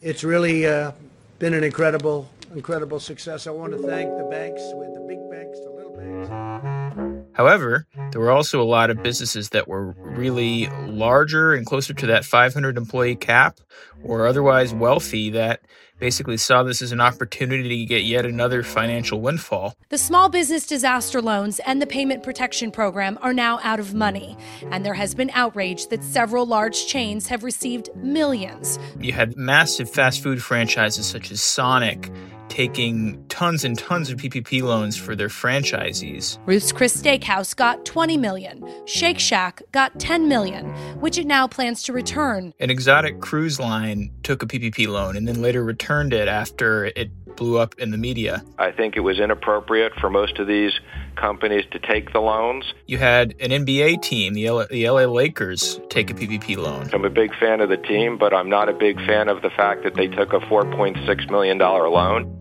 It's 0.00 0.24
really 0.24 0.66
uh, 0.66 0.92
been 1.38 1.54
an 1.54 1.64
incredible, 1.64 2.28
incredible 2.54 3.00
success. 3.00 3.46
I 3.46 3.50
want 3.50 3.72
to 3.72 3.78
thank 3.78 4.16
the 4.16 4.24
banks, 4.24 4.62
with 4.74 4.94
the 4.94 5.00
big 5.00 5.18
banks, 5.30 5.58
the 5.60 5.70
little 5.70 5.96
banks. 5.96 7.28
However, 7.34 7.86
there 8.10 8.20
were 8.20 8.30
also 8.30 8.60
a 8.60 8.64
lot 8.64 8.90
of 8.90 9.02
businesses 9.02 9.50
that 9.50 9.66
were 9.66 9.92
really 9.98 10.68
larger 10.86 11.54
and 11.54 11.64
closer 11.64 11.94
to 11.94 12.06
that 12.06 12.24
500 12.24 12.76
employee 12.76 13.16
cap 13.16 13.58
or 14.04 14.26
otherwise 14.26 14.74
wealthy 14.74 15.30
that 15.30 15.60
basically 15.98 16.36
saw 16.36 16.64
this 16.64 16.82
as 16.82 16.90
an 16.90 17.00
opportunity 17.00 17.78
to 17.78 17.84
get 17.84 18.02
yet 18.02 18.26
another 18.26 18.64
financial 18.64 19.20
windfall. 19.20 19.76
The 19.88 19.98
small 19.98 20.28
business 20.28 20.66
disaster 20.66 21.22
loans 21.22 21.60
and 21.60 21.80
the 21.80 21.86
payment 21.86 22.24
protection 22.24 22.72
program 22.72 23.18
are 23.22 23.32
now 23.32 23.60
out 23.62 23.78
of 23.78 23.94
money, 23.94 24.36
and 24.72 24.84
there 24.84 24.94
has 24.94 25.14
been 25.14 25.30
outrage 25.32 25.86
that 25.88 26.02
several 26.02 26.44
large 26.44 26.86
chains 26.86 27.28
have 27.28 27.44
received 27.44 27.88
millions. 27.94 28.80
You 28.98 29.12
had 29.12 29.36
massive 29.36 29.88
fast 29.88 30.24
food 30.24 30.42
franchises 30.42 31.06
such 31.06 31.30
as 31.30 31.40
Sonic 31.40 32.10
taking 32.52 33.24
tons 33.28 33.64
and 33.64 33.78
tons 33.78 34.10
of 34.10 34.18
PPP 34.18 34.60
loans 34.62 34.94
for 34.94 35.16
their 35.16 35.28
franchisees. 35.28 36.38
Ruth's 36.44 36.70
Chris 36.70 37.00
Steakhouse 37.00 37.56
got 37.56 37.86
20 37.86 38.18
million. 38.18 38.62
Shake 38.84 39.18
Shack 39.18 39.62
got 39.72 39.98
10 39.98 40.28
million, 40.28 40.66
which 41.00 41.16
it 41.16 41.26
now 41.26 41.46
plans 41.46 41.82
to 41.84 41.94
return. 41.94 42.52
An 42.60 42.68
exotic 42.68 43.22
cruise 43.22 43.58
line 43.58 43.91
took 44.22 44.42
a 44.42 44.46
PPP 44.46 44.88
loan 44.88 45.16
and 45.16 45.26
then 45.26 45.42
later 45.42 45.64
returned 45.64 46.12
it 46.12 46.28
after 46.28 46.86
it 46.86 47.10
blew 47.36 47.58
up 47.58 47.74
in 47.78 47.90
the 47.90 47.96
media. 47.96 48.42
I 48.58 48.70
think 48.72 48.96
it 48.96 49.00
was 49.00 49.18
inappropriate 49.18 49.92
for 50.00 50.10
most 50.10 50.38
of 50.38 50.46
these 50.46 50.72
companies 51.16 51.64
to 51.72 51.78
take 51.78 52.12
the 52.12 52.20
loans. 52.20 52.64
You 52.86 52.98
had 52.98 53.34
an 53.40 53.50
NBA 53.50 54.02
team, 54.02 54.34
the 54.34 54.50
LA, 54.50 54.66
the 54.66 54.88
LA 54.88 55.04
Lakers, 55.04 55.80
take 55.88 56.10
a 56.10 56.14
PPP 56.14 56.56
loan. 56.56 56.88
I'm 56.92 57.04
a 57.04 57.10
big 57.10 57.34
fan 57.38 57.60
of 57.60 57.68
the 57.68 57.76
team, 57.76 58.18
but 58.18 58.34
I'm 58.34 58.48
not 58.48 58.68
a 58.68 58.72
big 58.72 58.96
fan 59.06 59.28
of 59.28 59.42
the 59.42 59.50
fact 59.50 59.84
that 59.84 59.94
they 59.94 60.08
took 60.08 60.32
a 60.32 60.40
$4.6 60.40 61.30
million 61.30 61.58
loan. 61.58 62.38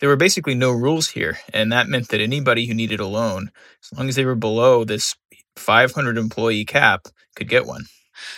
There 0.00 0.08
were 0.08 0.16
basically 0.16 0.56
no 0.56 0.72
rules 0.72 1.10
here, 1.10 1.38
and 1.54 1.70
that 1.70 1.86
meant 1.86 2.08
that 2.08 2.20
anybody 2.20 2.66
who 2.66 2.74
needed 2.74 2.98
a 2.98 3.06
loan, 3.06 3.52
as 3.84 3.96
long 3.96 4.08
as 4.08 4.16
they 4.16 4.24
were 4.24 4.34
below 4.34 4.82
this 4.82 5.14
500 5.54 6.18
employee 6.18 6.64
cap, 6.64 7.06
could 7.36 7.48
get 7.48 7.66
one. 7.66 7.84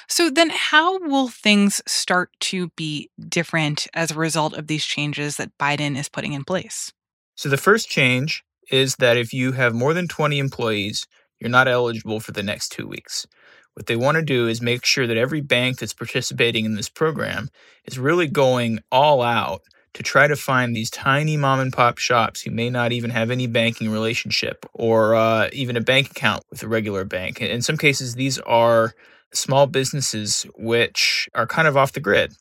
So 0.09 0.31
then 0.31 0.51
how 0.51 0.99
will 0.99 1.29
things 1.29 1.83
start 1.87 2.31
to 2.41 2.69
be 2.77 3.11
different 3.29 3.87
as 3.95 4.11
a 4.11 4.15
result 4.15 4.55
of 4.55 4.67
these 4.67 4.85
changes 4.85 5.37
that 5.37 5.57
Biden 5.59 5.99
is 5.99 6.09
putting 6.09 6.33
in 6.33 6.45
place? 6.45 6.93
So 7.35 7.49
the 7.49 7.57
first 7.57 7.89
change 7.89 8.45
is 8.71 8.97
that 8.97 9.17
if 9.17 9.33
you 9.33 9.53
have 9.53 9.75
more 9.75 9.95
than 9.95 10.09
20 10.09 10.39
employees, 10.39 11.07
you're 11.41 11.51
not 11.51 11.69
eligible 11.69 12.21
for 12.21 12.33
the 12.33 12.43
next 12.43 12.71
2 12.71 12.87
weeks. 12.87 13.27
What 13.75 13.87
they 13.87 13.97
want 13.97 14.17
to 14.17 14.23
do 14.23 14.47
is 14.47 14.63
make 14.63 14.85
sure 14.85 15.07
that 15.07 15.17
every 15.17 15.41
bank 15.41 15.79
that's 15.79 15.93
participating 15.93 16.65
in 16.65 16.77
this 16.77 16.89
program 16.89 17.49
is 17.85 17.99
really 17.99 18.29
going 18.29 18.79
all 18.93 19.21
out 19.21 19.63
to 19.95 20.03
try 20.03 20.27
to 20.27 20.37
find 20.37 20.75
these 20.75 20.91
tiny 20.91 21.37
mom 21.37 21.61
and 21.61 21.73
pop 21.73 21.99
shops 21.99 22.43
who 22.43 22.51
may 22.51 22.71
not 22.71 22.93
even 22.93 23.11
have 23.11 23.31
any 23.31 23.47
banking 23.47 23.91
relationship 23.91 24.67
or 24.73 25.15
uh, 25.15 25.49
even 25.53 25.77
a 25.77 25.81
bank 25.81 26.11
account 26.11 26.43
with 26.51 26.63
a 26.63 26.69
regular 26.69 27.05
bank. 27.05 27.41
In 27.41 27.63
some 27.63 27.77
cases, 27.77 28.15
these 28.15 28.39
are 28.41 28.95
small 29.35 29.67
businesses 29.67 30.47
which 30.57 31.29
are 31.35 31.47
kind 31.47 31.69
of 31.69 31.77
off 31.77 31.93
the 31.93 32.01
grid. 32.01 32.35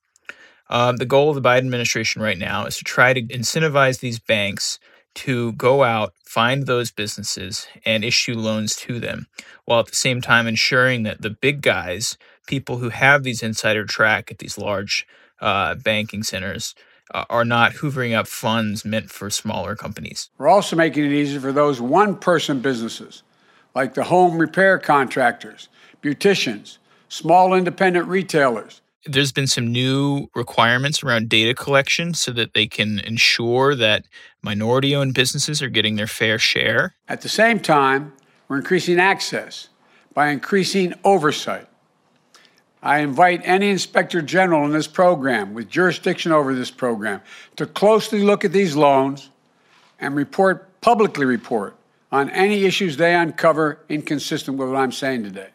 Uh, 0.70 0.92
the 0.92 1.06
goal 1.06 1.30
of 1.30 1.36
the 1.36 1.48
Biden 1.48 1.60
administration 1.60 2.22
right 2.22 2.38
now 2.38 2.66
is 2.66 2.78
to 2.78 2.84
try 2.84 3.14
to 3.14 3.22
incentivize 3.22 4.00
these 4.00 4.20
banks 4.20 4.80
to 5.16 5.52
go 5.54 5.84
out, 5.84 6.14
find 6.26 6.66
those 6.66 6.92
businesses, 6.92 7.68
and 7.86 8.04
issue 8.04 8.34
loans 8.34 8.76
to 8.76 9.00
them, 9.00 9.28
while 9.66 9.82
at 9.82 9.88
the 9.88 9.96
same 9.96 10.22
time 10.22 10.48
ensuring 10.48 11.04
that 11.04 11.22
the 11.22 11.30
big 11.30 11.62
guys, 11.62 12.18
people 12.48 12.78
who 12.78 12.90
have 12.90 13.24
these 13.24 13.44
insider 13.44 13.86
track 13.86 14.32
at 14.32 14.40
these 14.40 14.58
large 14.58 15.06
uh, 15.42 15.76
banking 15.76 16.24
centers, 16.24 16.74
uh, 17.14 17.26
are 17.30 17.46
not 17.46 17.74
hoovering 17.74 18.16
up 18.18 18.28
funds 18.28 18.84
meant 18.84 19.12
for 19.12 19.30
smaller 19.30 19.76
companies. 19.76 20.30
We're 20.38 20.48
also 20.48 20.76
making 20.76 21.06
it 21.06 21.12
easier 21.12 21.40
for 21.40 21.52
those 21.52 21.80
one 21.80 22.16
person 22.16 22.60
businesses, 22.60 23.22
like 23.76 23.94
the 23.94 24.06
home 24.06 24.38
repair 24.38 24.80
contractors, 24.80 25.70
beauticians, 26.02 26.78
small 27.14 27.54
independent 27.54 28.08
retailers. 28.08 28.82
There's 29.06 29.32
been 29.32 29.48
some 29.48 29.72
new 29.72 30.30
requirements 30.34 31.04
around 31.04 31.30
data 31.30 31.54
collection 31.54 32.16
so 32.16 32.32
that 32.32 32.54
they 32.54 32.66
can 32.66 33.00
ensure 33.00 33.76
that 33.76 34.06
minority 34.42 34.96
owned 34.96 35.14
businesses 35.14 35.62
are 35.62 35.70
getting 35.70 35.96
their 35.96 36.08
fair 36.08 36.40
share. 36.40 36.96
At 37.08 37.22
the 37.22 37.30
same 37.30 37.60
time, 37.60 38.14
we're 38.48 38.58
increasing 38.58 39.00
access 39.00 39.68
by 40.16 40.30
increasing 40.30 40.94
oversight. 41.04 41.68
I 42.82 43.00
invite 43.00 43.42
any 43.44 43.70
inspector 43.70 44.22
general 44.22 44.66
in 44.66 44.72
this 44.72 44.88
program 44.88 45.54
with 45.54 45.70
jurisdiction 45.70 46.32
over 46.32 46.56
this 46.56 46.72
program 46.72 47.22
to 47.58 47.66
closely 47.68 48.24
look 48.24 48.44
at 48.44 48.52
these 48.52 48.76
loans 48.76 49.30
and 50.00 50.16
report 50.16 50.82
publicly 50.82 51.26
report 51.26 51.76
on 52.12 52.30
any 52.32 52.66
issues 52.66 52.98
they 52.98 53.14
uncover 53.14 53.80
inconsistent 53.88 54.58
with 54.58 54.70
what 54.70 54.78
I'm 54.78 54.92
saying 54.92 55.24
today. 55.24 55.53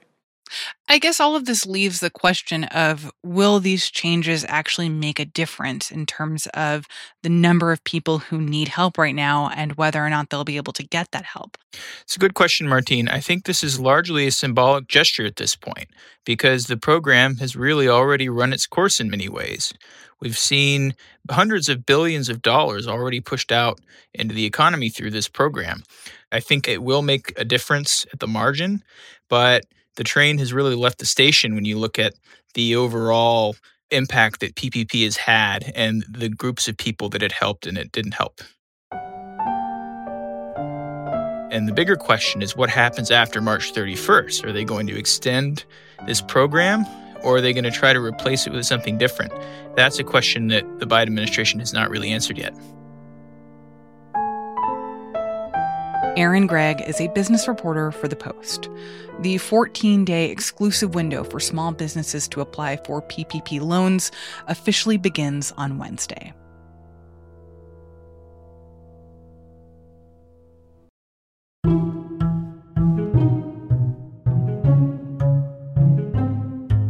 I 0.90 0.98
guess 0.98 1.20
all 1.20 1.36
of 1.36 1.44
this 1.44 1.66
leaves 1.66 2.00
the 2.00 2.08
question 2.08 2.64
of 2.64 3.12
will 3.22 3.60
these 3.60 3.90
changes 3.90 4.44
actually 4.48 4.88
make 4.88 5.18
a 5.18 5.26
difference 5.26 5.90
in 5.90 6.06
terms 6.06 6.46
of 6.54 6.86
the 7.22 7.28
number 7.28 7.72
of 7.72 7.84
people 7.84 8.20
who 8.20 8.40
need 8.40 8.68
help 8.68 8.96
right 8.96 9.14
now 9.14 9.50
and 9.54 9.76
whether 9.76 10.04
or 10.04 10.08
not 10.08 10.30
they'll 10.30 10.44
be 10.44 10.56
able 10.56 10.72
to 10.72 10.82
get 10.82 11.10
that 11.10 11.26
help? 11.26 11.58
It's 12.02 12.16
a 12.16 12.18
good 12.18 12.32
question, 12.32 12.66
Martine. 12.66 13.06
I 13.06 13.20
think 13.20 13.44
this 13.44 13.62
is 13.62 13.78
largely 13.78 14.26
a 14.26 14.32
symbolic 14.32 14.88
gesture 14.88 15.26
at 15.26 15.36
this 15.36 15.54
point 15.54 15.88
because 16.24 16.66
the 16.66 16.78
program 16.78 17.36
has 17.36 17.54
really 17.54 17.88
already 17.88 18.30
run 18.30 18.54
its 18.54 18.66
course 18.66 18.98
in 18.98 19.10
many 19.10 19.28
ways. 19.28 19.74
We've 20.20 20.38
seen 20.38 20.94
hundreds 21.30 21.68
of 21.68 21.84
billions 21.84 22.30
of 22.30 22.40
dollars 22.40 22.88
already 22.88 23.20
pushed 23.20 23.52
out 23.52 23.78
into 24.14 24.34
the 24.34 24.46
economy 24.46 24.88
through 24.88 25.10
this 25.10 25.28
program. 25.28 25.82
I 26.32 26.40
think 26.40 26.66
it 26.66 26.82
will 26.82 27.02
make 27.02 27.32
a 27.36 27.44
difference 27.44 28.06
at 28.12 28.20
the 28.20 28.26
margin, 28.26 28.82
but 29.28 29.64
the 29.98 30.04
train 30.04 30.38
has 30.38 30.52
really 30.52 30.76
left 30.76 30.98
the 30.98 31.04
station 31.04 31.56
when 31.56 31.64
you 31.64 31.76
look 31.76 31.98
at 31.98 32.14
the 32.54 32.76
overall 32.76 33.56
impact 33.90 34.38
that 34.40 34.54
PPP 34.54 35.02
has 35.04 35.16
had 35.16 35.72
and 35.74 36.04
the 36.08 36.28
groups 36.28 36.68
of 36.68 36.76
people 36.76 37.08
that 37.08 37.22
it 37.22 37.32
helped 37.32 37.66
and 37.66 37.76
it 37.76 37.90
didn't 37.90 38.14
help. 38.14 38.40
And 41.50 41.66
the 41.66 41.72
bigger 41.74 41.96
question 41.96 42.42
is 42.42 42.56
what 42.56 42.70
happens 42.70 43.10
after 43.10 43.40
March 43.40 43.72
31st? 43.72 44.44
Are 44.44 44.52
they 44.52 44.64
going 44.64 44.86
to 44.86 44.96
extend 44.96 45.64
this 46.06 46.20
program 46.20 46.86
or 47.24 47.38
are 47.38 47.40
they 47.40 47.52
going 47.52 47.64
to 47.64 47.70
try 47.72 47.92
to 47.92 48.00
replace 48.00 48.46
it 48.46 48.52
with 48.52 48.66
something 48.66 48.98
different? 48.98 49.32
That's 49.74 49.98
a 49.98 50.04
question 50.04 50.46
that 50.48 50.62
the 50.78 50.86
Biden 50.86 51.08
administration 51.08 51.58
has 51.58 51.72
not 51.72 51.90
really 51.90 52.10
answered 52.10 52.38
yet. 52.38 52.54
Aaron 56.18 56.48
Gregg 56.48 56.80
is 56.80 57.00
a 57.00 57.06
business 57.06 57.46
reporter 57.46 57.92
for 57.92 58.08
The 58.08 58.16
Post. 58.16 58.68
The 59.20 59.38
14 59.38 60.04
day 60.04 60.32
exclusive 60.32 60.96
window 60.96 61.22
for 61.22 61.38
small 61.38 61.70
businesses 61.70 62.26
to 62.30 62.40
apply 62.40 62.78
for 62.78 63.00
PPP 63.02 63.60
loans 63.60 64.10
officially 64.48 64.96
begins 64.96 65.52
on 65.56 65.78
Wednesday. 65.78 66.34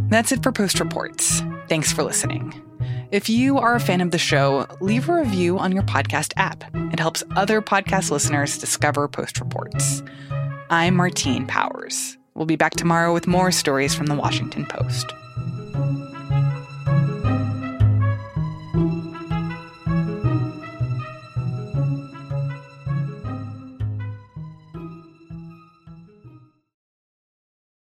That's 0.09 0.33
it 0.33 0.43
for 0.43 0.53
Post 0.53 0.81
Reports. 0.81 1.43
Thanks 1.69 1.93
for 1.93 2.03
listening. 2.03 2.68
If 3.11 3.31
you 3.31 3.57
are 3.57 3.75
a 3.75 3.81
fan 3.81 4.03
of 4.03 4.11
the 4.11 4.19
show, 4.19 4.67
leave 4.83 5.09
a 5.09 5.15
review 5.15 5.59
on 5.59 5.73
your 5.73 5.83
podcast 5.83 6.35
app. 6.37 6.63
It 6.93 7.01
helps 7.01 7.25
other 7.37 7.63
podcast 7.63 8.11
listeners 8.11 8.59
discover 8.59 9.09
Post 9.09 9.41
Reports. 9.41 10.03
I'm 10.69 10.95
Martine 10.95 11.47
Powers. 11.47 12.19
We'll 12.35 12.45
be 12.45 12.57
back 12.57 12.75
tomorrow 12.75 13.15
with 13.15 13.27
more 13.27 13.51
stories 13.51 13.95
from 13.95 14.07
the 14.07 14.15
Washington 14.15 14.67
Post. 14.67 15.11